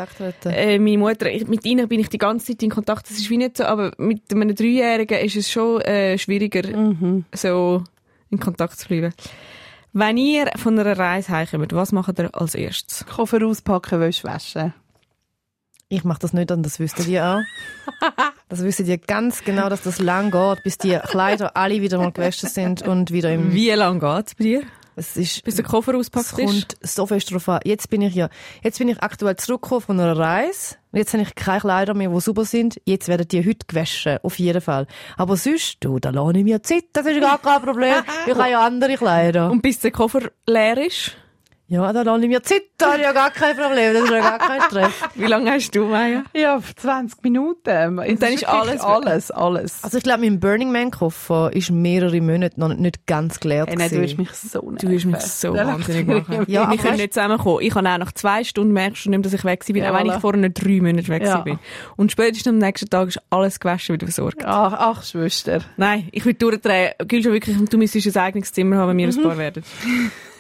[0.45, 3.10] äh, meine Mutter, ich, mit ihnen bin ich die ganze Zeit in Kontakt.
[3.10, 6.64] Das ist wie nicht so, aber mit einem Dreijährigen ist es schon äh, schwieriger,
[7.34, 7.84] so
[8.32, 9.14] in Kontakt zu bleiben.
[9.91, 13.05] Wenn ihr von einer Reise heimkommt, was macht ihr als erstes?
[13.07, 14.73] Koffer auspacken, Wäsche waschen.
[15.87, 17.39] Ich mache das nicht und das wüssten die auch.
[18.47, 22.11] Das wüssten die ganz genau, dass das lang geht, bis die Kleider alle wieder mal
[22.11, 23.51] gewaschen sind und wieder im...
[23.53, 24.63] Wie lange geht's bei dir?
[25.00, 26.45] Es ist, Bis der Koffer es auspackt ist?
[26.45, 27.62] kommt so fest drauf an.
[27.64, 28.28] Jetzt bin ich ja,
[28.64, 30.76] jetzt bin ich aktuell zurückgekommen von einer Reise.
[30.91, 32.82] Jetzt habe ich keine Kleider mehr, die super sind.
[32.84, 34.88] Jetzt werden die heute gewaschen, auf jeden Fall.
[35.16, 37.95] Aber sonst, du, da lohne ich mir Zeit, das ist gar kein Problem.
[38.28, 39.50] Ich habe ja andere Kleider.
[39.50, 41.16] Und bis der Koffer leer ist?
[41.72, 44.39] Ja, ich mir Zeit, da habe ich ja gar kein Problem, das ist ja gar
[44.39, 44.91] kein Stress.
[45.15, 46.24] Wie lange hast du, Maya?
[46.34, 47.99] Ja, 20 Minuten.
[47.99, 49.84] Und dann ist alles- alles, alles.
[49.84, 53.76] Also ich glaube, mein Burning Man Koffer ist mehrere Monate noch nicht ganz geleert Hey,
[53.78, 56.45] nein, du hast mich so Du hast mich so Der wahnsinnig machen.
[56.47, 57.59] Ja, wir können nicht zusammenkommen.
[57.61, 59.99] Ich habe auch nach zwei Stunden merkst du nicht dass ich weg bin, Ja, auch
[59.99, 61.38] wenn ich vorher nicht drei Monate weg Ja.
[61.41, 61.59] bin.
[61.97, 64.43] Und spätestens am nächsten Tag ist alles gewaschen wieder versorgt.
[64.43, 65.59] Ach, ach, Schwester.
[65.78, 66.93] Nein, ich will durchdrehen.
[67.11, 69.63] Schon wirklich, du müsstest ein eigenes Zimmer haben, wenn wir ein Paar werden.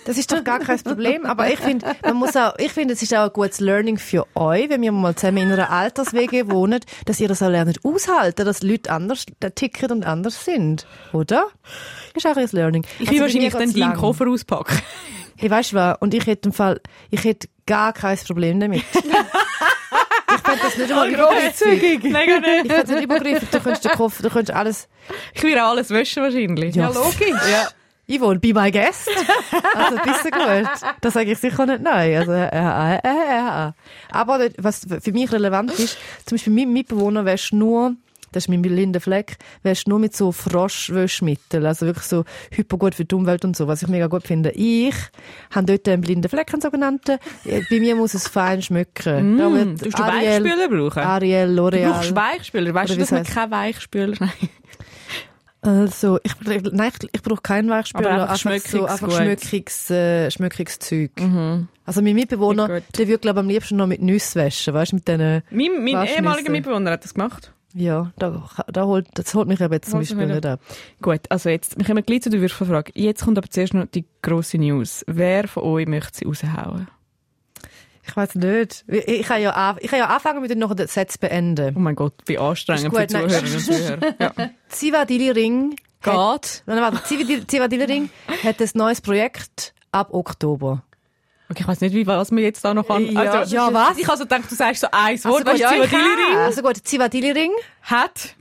[0.05, 1.25] Das ist doch gar kein Problem.
[1.25, 4.25] Aber ich finde, man muss auch, ich finde, es ist auch ein gutes Learning für
[4.35, 8.45] euch, wenn wir mal zusammen in einer Alterswege wohnen, dass ihr das auch lernt aushalten,
[8.45, 9.25] dass Leute anders
[9.55, 10.87] ticken und anders sind.
[11.13, 11.47] Oder?
[12.15, 12.85] Ist auch ein Learning.
[12.97, 13.93] Ich Also will wahrscheinlich dann deinen.
[13.93, 14.79] Koffer auspacken.
[15.37, 15.97] Hey, weißt du was?
[15.99, 16.81] Und ich hätte im Fall,
[17.11, 18.83] ich hätte gar kein Problem damit.
[18.93, 22.03] ich fände das nicht einmal übergriffig.
[22.03, 22.65] Nein, gar nicht.
[22.65, 23.49] Ich fände es nicht übergriffig.
[23.49, 24.89] Du könntest den Koffer, du könntest alles,
[25.33, 26.75] Ich auch alles waschen wahrscheinlich.
[26.75, 27.29] Ja, logisch.
[27.49, 27.69] Ja.
[28.09, 29.07] Yvonne, be my guest.
[29.75, 30.69] Also, bist du gut?
[31.01, 32.15] Da sage ich sicher nicht nein.
[32.17, 33.71] Also, äh, äh, äh, äh, äh.
[34.11, 37.95] Aber das- was für mich relevant ist, zum Beispiel mein Mitbewohner wäscht nur,
[38.31, 41.65] das ist mein blinder Fleck, wäscht nur mit so Froschwäschmittel.
[41.65, 44.51] Also wirklich so hypergut für die Umwelt und so, was ich mega gut finde.
[44.51, 44.93] Ich
[45.51, 47.17] habe dort einen blinden Fleck, einen sogenannten.
[47.45, 50.99] Äh, Bei mir muss es fein wird Mm, Du musst Weichspüler brauchen?
[51.03, 51.75] Ariel, Du brauchst
[52.11, 52.15] L'Oreal.
[52.15, 52.73] Weichspüler.
[52.73, 54.29] Weißt du, dass man keinen Weichspüler Nein.
[55.61, 56.33] Also, ich,
[56.71, 58.11] nein, ich, ich brauche keinen Weichspüler.
[58.11, 59.17] Aber einfach so, Schmöckiges einfach gut.
[59.17, 61.11] schmöckiges, äh, schmöckiges Zeug.
[61.85, 64.95] Also, mein Mitbewohner, der würde, glaube ich, am liebsten noch mit Nüsse waschen, weißt du,
[64.97, 67.51] mit denen, Mein, mein ehemaliger Mitbewohner hat das gemacht.
[67.73, 70.59] ja, da, da holt, das holt mich eben jetzt zum Beispiel nicht nicht ab.
[71.01, 72.91] Gut, also jetzt, wir kommen gleich zu der Würfelfrage.
[72.95, 75.03] Jetzt kommt aber zuerst noch die grosse News.
[75.07, 76.87] Wer von euch möchte sie raushauen?
[78.09, 78.85] Ich weiß nicht.
[78.87, 81.75] Ich, ich kann ja, an- ich kann ja anfangen mit den noch den Satz beenden.
[81.75, 83.07] Oh mein Gott, wie anstrengend für.
[83.07, 84.15] Zuhörerinnen und Zuhörer.
[84.19, 84.33] Ja.
[84.69, 86.63] Zivadili Ring, Geht.
[86.65, 88.09] nein, warte, Zivadili Zivadili Ring
[88.43, 90.83] hat ein neues Projekt ab Oktober.
[91.51, 93.05] Okay, ich weiß nicht, wie, was wir jetzt da noch an.
[93.11, 93.21] Ja.
[93.21, 93.97] also, Ja, was?
[93.97, 96.37] Ich also gedacht, du sagst so ein Wort, gut, weißt du, ich Zivadili-Ring kann.
[96.39, 97.51] Also gut, Zivadili Ring,
[97.83, 98.35] hat.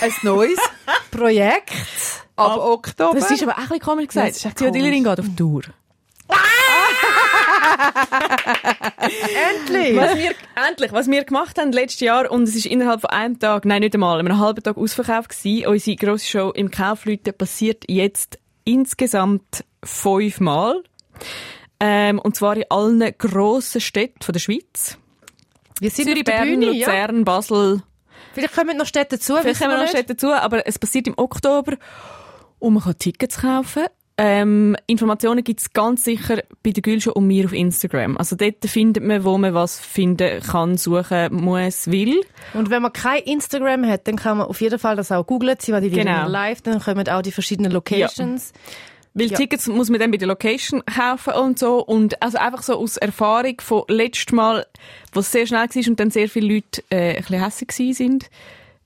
[0.00, 0.58] Ein neues.
[1.10, 1.72] Projekt.
[2.36, 3.14] Ab Oktober.
[3.18, 4.30] Das ist aber auch ein bisschen komisch gesagt.
[4.30, 5.62] ist ja Zivadili-Ring geht auf Tour.
[9.50, 9.96] Endlich!
[9.96, 10.34] Was wir,
[10.68, 13.80] endlich, was wir gemacht haben letztes Jahr, und es ist innerhalb von einem Tag, nein,
[13.80, 15.66] nicht einmal, einem halben Tag ausverkauft gewesen.
[15.66, 20.82] Unsere grosse Show im Kaufleute passiert jetzt insgesamt fünfmal.
[21.80, 24.98] Ähm, und zwar in allen grossen Städten von der Schweiz.
[25.80, 26.86] Wir sind Zürich, Bern, Bühne, ja.
[26.86, 27.82] Luzern, Basel.
[28.34, 29.36] Vielleicht kommen noch Städte dazu.
[29.36, 29.88] Vielleicht kommen noch.
[29.88, 31.76] Städte dazu, aber es passiert im Oktober.
[32.60, 33.86] Und man kann Tickets kaufen.
[34.24, 38.16] Ähm, Informationen gibt's ganz sicher bei der Gülsche und mir auf Instagram.
[38.16, 42.20] Also dort findet man, wo man was finden kann, suchen muss, will.
[42.54, 45.56] Und wenn man kein Instagram hat, dann kann man auf jeden Fall das auch googlen.
[45.58, 46.04] Sie war die Genau.
[46.04, 46.28] genau.
[46.28, 48.52] live, dann kommen auch die verschiedenen Locations.
[49.14, 49.36] Weil Ja.
[49.36, 51.84] Tickets muss man dann bei der Location kaufen und so.
[51.84, 54.66] Und also einfach so aus Erfahrung von letztem Mal,
[55.12, 58.30] wo es sehr schnell war und dann sehr viele Leute äh, ein bisschen hässlich sind.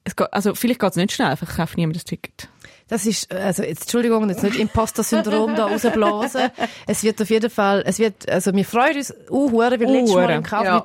[0.04, 2.48] Es geht, also vielleicht geht es nicht schnell, einfach kauft niemand das Ticket.
[2.88, 6.50] Das ist, also jetzt, Entschuldigung, jetzt nicht Imposter-Syndrom da rausblasen.
[6.86, 10.14] Es wird auf jeden Fall, es wird, also wir freuen uns uh, hure, weil letztes
[10.14, 10.84] Mal im Kauf ja.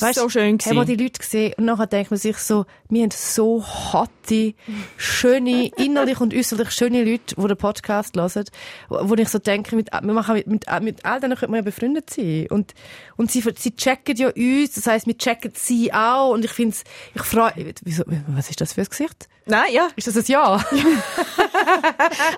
[0.00, 0.86] war so schön haben wir gewesen.
[0.98, 4.54] die Leute gesehen und nachher denkt man sich so, wir haben so harte,
[4.96, 8.44] schöne, innerlich und äußerlich schöne Leute, die den Podcast hören,
[8.88, 11.58] wo wo ich so denke, mit, wir machen mit, mit, mit all denen könnte man
[11.58, 12.48] ja befreundet sein.
[12.50, 12.74] Und,
[13.16, 16.74] und sie, sie checken ja uns, das heisst, wir checken sie auch und ich finde
[16.74, 16.84] es,
[17.14, 19.28] ich freue, wieso, was ist das für ein Gesicht?
[19.48, 19.88] Nein, ja.
[19.94, 20.60] Ist das ein Ja?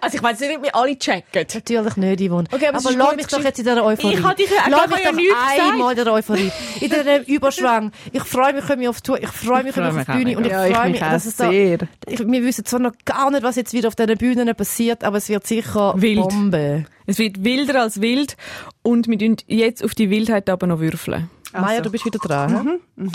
[0.01, 1.45] Also ich meine, nicht wir alle checken.
[1.55, 2.49] Natürlich nicht, Yvonne.
[2.53, 4.15] Okay, aber aber lass mich doch jetzt in dieser Euphorie.
[4.15, 6.53] Ich habe dich- ich lass mich ja doch einmal in dieser Euphorie.
[6.81, 7.93] In diesem Überschwang.
[8.13, 9.21] Ich freue mich, können wir auf Tour.
[9.23, 10.37] Ich freue mich, können wir auf die Bühne.
[10.39, 11.79] Und ich Ja, freue mich mich, dass es da, sehr.
[12.07, 15.17] ich, wir wissen zwar noch gar nicht, was jetzt wieder auf diesen Bühnen passiert, aber
[15.19, 16.21] es wird sicher Wild.
[16.29, 16.85] Bombe.
[17.07, 18.37] Es wird wilder als wild
[18.83, 21.29] und wir tun jetzt auf die Wildheit aber noch würfeln.
[21.53, 22.79] Maya, du bist wieder dran.
[22.99, 23.09] hä?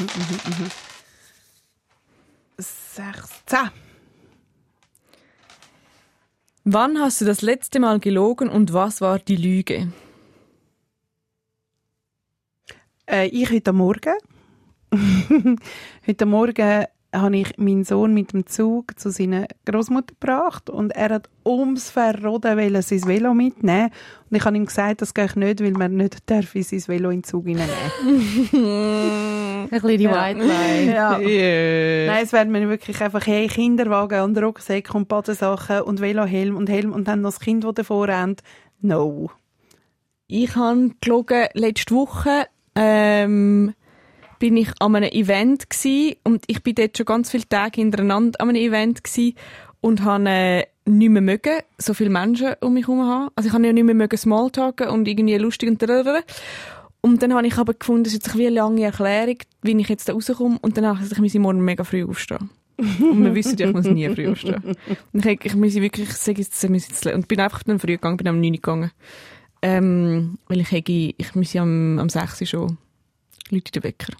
[2.57, 3.69] 16.
[6.66, 9.91] Wann hast du das letzte Mal gelogen und was war die Lüge?
[13.05, 14.14] Äh, ich heute Morgen.
[16.07, 21.09] heute Morgen habe ich meinen Sohn mit dem Zug zu seiner Großmutter gebracht und er
[21.09, 23.91] hat ums Verroden wollen sein Velo mitnehmen
[24.30, 26.84] und ich habe ihm gesagt, das gehe ich nicht, weil man nicht darf in sein
[26.88, 27.74] Velo in den Zug hineinnehmen.
[29.72, 30.93] Ein kleine White Lie.
[30.93, 31.20] ja.
[31.20, 32.07] Yeah.
[32.07, 36.70] Nein, es werden mir wirklich einfach hey, Kinderwagen und Rucksäcke und Badesachen und Velohelm und
[36.70, 38.41] Helm und dann noch das Kind, das davor rennt.
[38.82, 39.30] No.
[40.28, 43.74] Ich habe gelogen, letzte Woche ähm,
[44.43, 48.41] bin ich an einem Event gsi und ich bin dort schon ganz viele Tage hintereinander
[48.41, 49.35] an einem Event gsi
[49.79, 53.29] und habe äh, nicht mehr mögen, so viele Menschen um mich herum haben.
[53.37, 56.23] Also ich habe ja nicht mehr mögen Smalltalken und irgendwie lustig und drrrr.
[56.99, 60.09] Und dann habe ich aber gefunden, das ist jetzt eine lange Erklärung, wie ich jetzt
[60.09, 60.57] da rauskomme.
[60.61, 62.49] Und dann habe ich ich muss morgen mega früh aufstehen.
[62.77, 64.75] und wir wissen ja, ich muss nie früh aufstehen.
[65.13, 67.93] Und ich, ich muss wirklich sagen, jetzt muss ich jetzt, und bin einfach dann früh
[67.93, 68.91] gegangen, bin am 9 Uhr gegangen.
[69.61, 72.77] Ähm, weil ich hätte, ich muss am, am 6 Uhr schon
[73.49, 74.11] Leute den Wecker.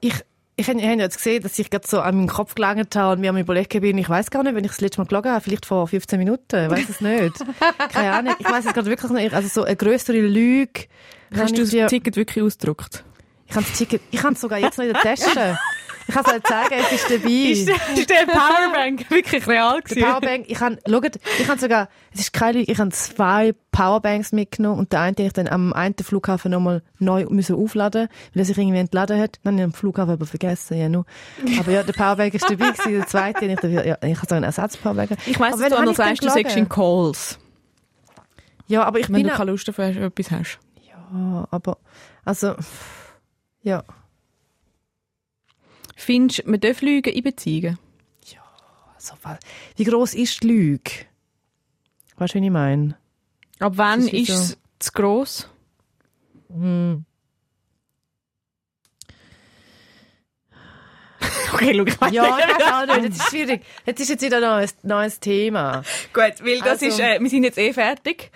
[0.00, 0.14] Ich,
[0.56, 3.30] ich habe jetzt gesehen, dass ich gerade so an meinen Kopf gelangt habe und mir
[3.30, 5.66] am überlegen bin, ich weiß gar nicht, wenn ich das letzte Mal gelogen habe, vielleicht
[5.66, 7.34] vor 15 Minuten, ich weiß es nicht.
[7.92, 9.34] Keine Ahnung, ich weiß es gerade wirklich nicht.
[9.34, 10.86] Also so eine größere Lüge.
[11.34, 13.04] Hast du das Ticket wirklich ausgedruckt?
[13.46, 15.58] Ich habe das Ticket, ich habe es sogar jetzt noch in der Tasche.
[16.10, 17.30] Ich kann es euch zeigen, es ist dabei.
[18.00, 22.32] ist der Powerbank wirklich real Der Powerbank, ich habe, schaut, ich habe sogar, es ist
[22.32, 25.94] keine Lüge, ich habe zwei Powerbanks mitgenommen und der eine, den ich dann am einen
[26.02, 29.38] Flughafen nochmal neu müssen aufladen, weil er sich irgendwie entladen hat.
[29.44, 31.04] Dann habe ich am Flughafen aber vergessen, ja, nur.
[31.58, 34.26] Aber ja, der Powerbank ist dabei gewesen, der zweite, den ich, dafür- ja, ich habe
[34.28, 35.10] so einen Ersatz-Powerbank.
[35.26, 36.68] Ich weiss, Aber dass du ich sagst, du sagst in?
[36.68, 37.38] Calls.
[38.66, 40.58] Ja, aber ich Wenn bin du auch- keine Lust auf etwas hast.
[40.88, 41.78] ja, aber,
[42.24, 42.54] also,
[43.62, 43.82] ja.
[46.00, 47.78] Findest du, man darf Lügen in Beziehungen?
[48.94, 49.38] Also, wa-
[49.76, 50.90] wie gross ist die Lüge?
[52.16, 52.96] Weißt du, wie ich meine?
[53.58, 55.48] Ab wann ist ist es zu gross?
[56.48, 57.04] Hm.
[61.52, 63.10] Okay, ich weiss Ja, auch nicht.
[63.10, 63.62] Das ist schwierig.
[63.86, 65.82] Jetzt ist jetzt wieder ein neues, neues Thema.
[66.12, 68.30] Gut, weil das Also- ist, äh, wir sind jetzt eh fertig.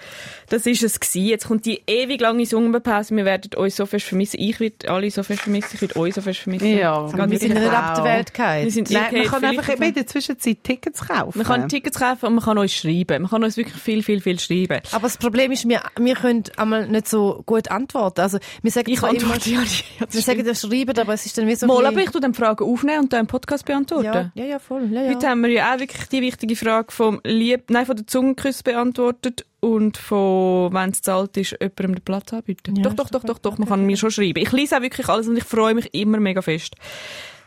[0.51, 1.25] Das ist es gewesen.
[1.27, 3.17] Jetzt kommt die ewig lange Sommerpause.
[3.17, 4.39] Wir werden euch so fest vermissen.
[4.41, 5.71] Ich werde alle so fest vermissen.
[5.75, 6.77] Ich werde euch so fest vermissen.
[6.77, 8.71] Ja, geht wir sind nicht ab der Welt Wir gefallen.
[8.71, 11.39] sind Nein, man kann einfach eben in der Zwischenzeit Tickets kaufen.
[11.39, 13.23] Man kann Tickets kaufen und man kann uns schreiben.
[13.23, 14.81] Man kann uns wirklich viel, viel, viel schreiben.
[14.93, 18.21] Aber das Problem ist, wir, wir können einmal nicht so gut antworten.
[18.21, 19.85] Also, wir sagen Ich zwar immer, antworte ja nicht.
[20.01, 22.11] Das wir sagen das schreiben, aber es ist dann wie so Mal, ein aber ich
[22.11, 24.05] tue dann Fragen aufnehmen und dann im Podcast beantworten.
[24.05, 24.89] ja, ja, ja, voll.
[24.91, 25.15] Ja, ja.
[25.15, 28.63] Heute haben wir ja auch wirklich die wichtige Frage vom Lieb, nein, von der Zungenkuss
[28.63, 32.83] beantwortet und von, wenn es zahlt ist, jemandem den Platz anbieten.
[32.83, 34.43] Doch, doch doch, doch, doch, man kann mir schon schreiben.
[34.43, 36.75] Ich lese auch wirklich alles und ich freue mich immer mega fest.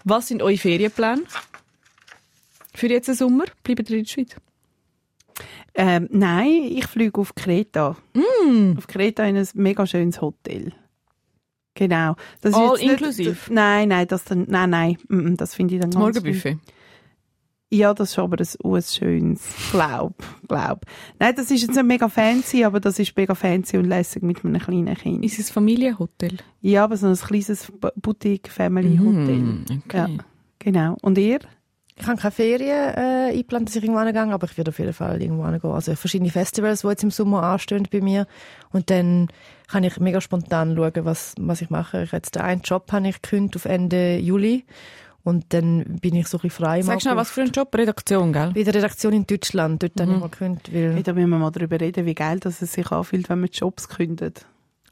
[0.04, 1.24] Was sind eure Ferienpläne?
[2.74, 3.46] Für jetzt den Sommer?
[3.64, 4.36] Bleiben ihr in der Schweiz?
[5.74, 7.96] Ähm, nein, ich fliege auf Kreta.
[8.14, 8.78] Mm.
[8.78, 10.74] Auf Kreta in ein mega schönes Hotel.
[11.78, 12.16] Genau.
[12.42, 13.50] Das All inklusiv?
[13.52, 14.98] nein, nein, das dann, nein, nein,
[15.38, 16.58] das finde ich dann Das ganz Morgenbuffet?
[17.70, 20.16] Ja, das ist aber ein, auch ein schönes, glaub,
[20.48, 20.86] glaub.
[21.20, 24.44] Nein, das ist jetzt nicht mega fancy, aber das ist mega fancy und lässig mit
[24.44, 25.24] einem kleinen Kind.
[25.24, 26.38] Ist es ein Familienhotel?
[26.62, 29.36] Ja, aber so ein kleines Boutique-Family-Hotel.
[29.36, 29.98] Mm, okay.
[29.98, 30.08] Ja,
[30.60, 30.96] genau.
[31.02, 31.40] Und ihr?
[32.00, 34.94] Ich habe keine Ferien äh, eingeplant, dass ich irgendwo gehe, aber ich werde auf jeden
[34.94, 35.72] Fall irgendwo gehen.
[35.72, 38.28] Also verschiedene Festivals, die jetzt im Sommer anstehen bei mir.
[38.72, 39.28] Und dann
[39.68, 42.04] kann ich mega spontan schauen, was, was ich mache.
[42.04, 44.66] Ich jetzt den einen Job habe ich gekündigt auf Ende Juli.
[45.24, 46.80] Und dann bin ich so ein bisschen frei.
[46.80, 47.76] im Sag schnell, was für ein Job?
[47.76, 48.52] Redaktion, gell?
[48.56, 49.84] Bei der Redaktion in Deutschland.
[49.84, 50.94] Dort habe ich mal gekündigt, weil...
[50.94, 53.50] Hey, da müssen wir mal darüber reden, wie geil das es sich anfühlt, wenn man
[53.52, 54.46] Jobs kündet.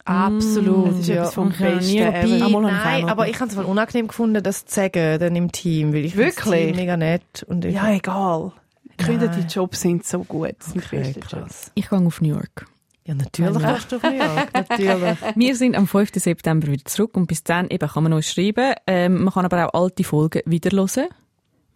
[0.04, 0.90] Absolut.
[0.90, 1.16] Das ist ja.
[1.16, 4.66] etwas vom noch nie Besten ich Nein, aber ich habe es voll unangenehm gefunden, das
[4.66, 6.66] zu sagen dann im Team, weil ich finde das Wirklich?
[6.68, 7.46] Team mega nett.
[7.48, 8.52] Und ich, Ja, egal.
[8.98, 9.46] Ich finde, Nein.
[9.48, 10.56] die Jobs sind so gut.
[10.60, 11.72] Das okay, krass.
[11.76, 12.66] Ich gehe auf New York.
[13.08, 15.18] Ja, natürlich kannst du auf New York, natürlich.
[15.36, 16.10] Wir sind am 5.
[16.16, 18.74] September wieder zurück und bis dann eben kann man uns schreiben.
[18.88, 21.10] Ähm, man kann aber auch alte Folgen wieder hören.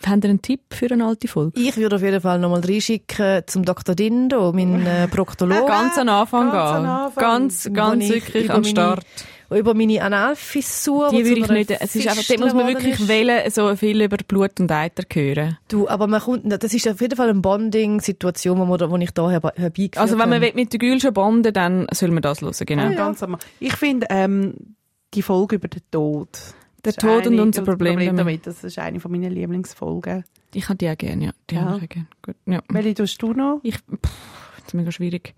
[0.05, 1.59] Habt ihr einen Tipp für eine alte Folge?
[1.59, 3.93] Ich würde auf jeden Fall nochmal reinschicken zum Dr.
[3.93, 5.65] Dindo, mein äh, Proktologe.
[5.67, 6.85] Ganz am Anfang Ganz gehen.
[6.85, 7.21] Anfang.
[7.21, 9.05] Ganz, ganz wirklich am Start.
[9.51, 11.09] Über meine Analfissur.
[11.09, 13.07] Die würde ich nicht, es ist einfach, dort muss man wirklich ist.
[13.07, 15.57] wählen, so viel über Blut und Eiter hören.
[15.67, 19.11] Du, aber man kommt, das ist auf jeden Fall eine Bonding-Situation, wo, man- wo ich
[19.11, 22.21] da herbe- herbeigeführt Also wenn man will mit der Gül schon bonden, dann soll man
[22.21, 22.83] das hören, genau.
[22.83, 24.53] Ja, ganz am- Ich finde ähm,
[25.13, 26.29] die Folge über den Tod.
[26.85, 28.47] Der das ist Tod und eine- unser Problem damit.
[28.47, 30.23] Das ist eine von meinen Lieblingsfolgen.
[30.53, 31.31] Ich habe die auch gerne, ja.
[31.49, 31.61] Die Ja.
[31.65, 32.07] habe ich auch gerne.
[32.21, 32.61] Gut, ja.
[32.69, 33.59] Welche tust du noch?
[33.63, 33.83] Ich, pff,
[34.57, 35.33] das ist mega schwierig.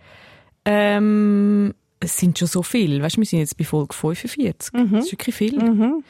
[0.63, 3.01] Ähm, es sind schon so viele.
[3.01, 4.73] Weißt du, wir sind jetzt bei Folge 45.
[4.73, 4.91] Mhm.
[4.91, 5.57] Das ist wirklich viel.
[5.57, 6.03] Mhm.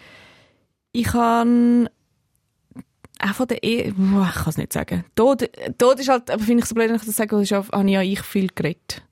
[0.93, 1.89] Ich habe
[3.19, 5.05] auch von der e Boah, ich kann es nicht sagen.
[5.15, 7.69] Tod, Tod ist halt, aber finde ich so blöd, wenn ich das sage, ist auch,
[7.71, 9.03] habe ich ja ich viel geredet.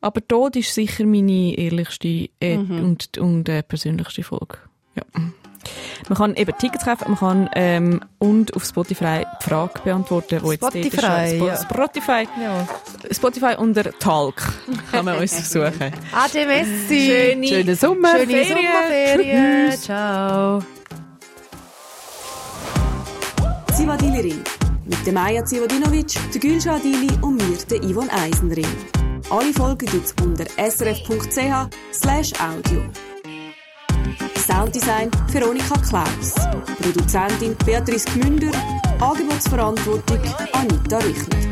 [0.00, 2.84] Aber Tod ist sicher meine ehrlichste äh, Mhm.
[2.84, 4.58] und, und äh, persönlichste Folge.
[4.96, 5.04] Ja.
[6.08, 10.52] Man kann eben Tickets kaufen, man kann ähm, und auf Spotify die Frage beantworten, wo
[10.52, 10.62] jetzt.
[10.64, 11.56] Spotify, Spo- ja.
[11.56, 12.68] Spotify, Ja.
[13.10, 14.36] Spotify unter Talk
[14.90, 15.92] kann man uns suchen.
[16.12, 17.10] Ade Messi.
[17.10, 18.10] Schöne, Schönen Sommer.
[18.18, 18.56] Schöne Ferien.
[18.56, 19.72] Sommerferien.
[19.78, 20.62] Ciao.
[23.74, 24.42] Zivadili-Ring.
[24.84, 28.66] Mit der Maja Zivadinovic, der Gülşah Adili und mir, der Yvonne Eisenring.
[29.30, 32.82] Alle Folgen gibt's unter srf.ch slash audio.
[34.52, 36.34] Sounddesign Veronika Klaus.
[36.82, 38.52] Produzentin Beatrice Gmünder.
[39.00, 40.18] Angebotsverantwortung
[40.52, 41.51] Anita Richner.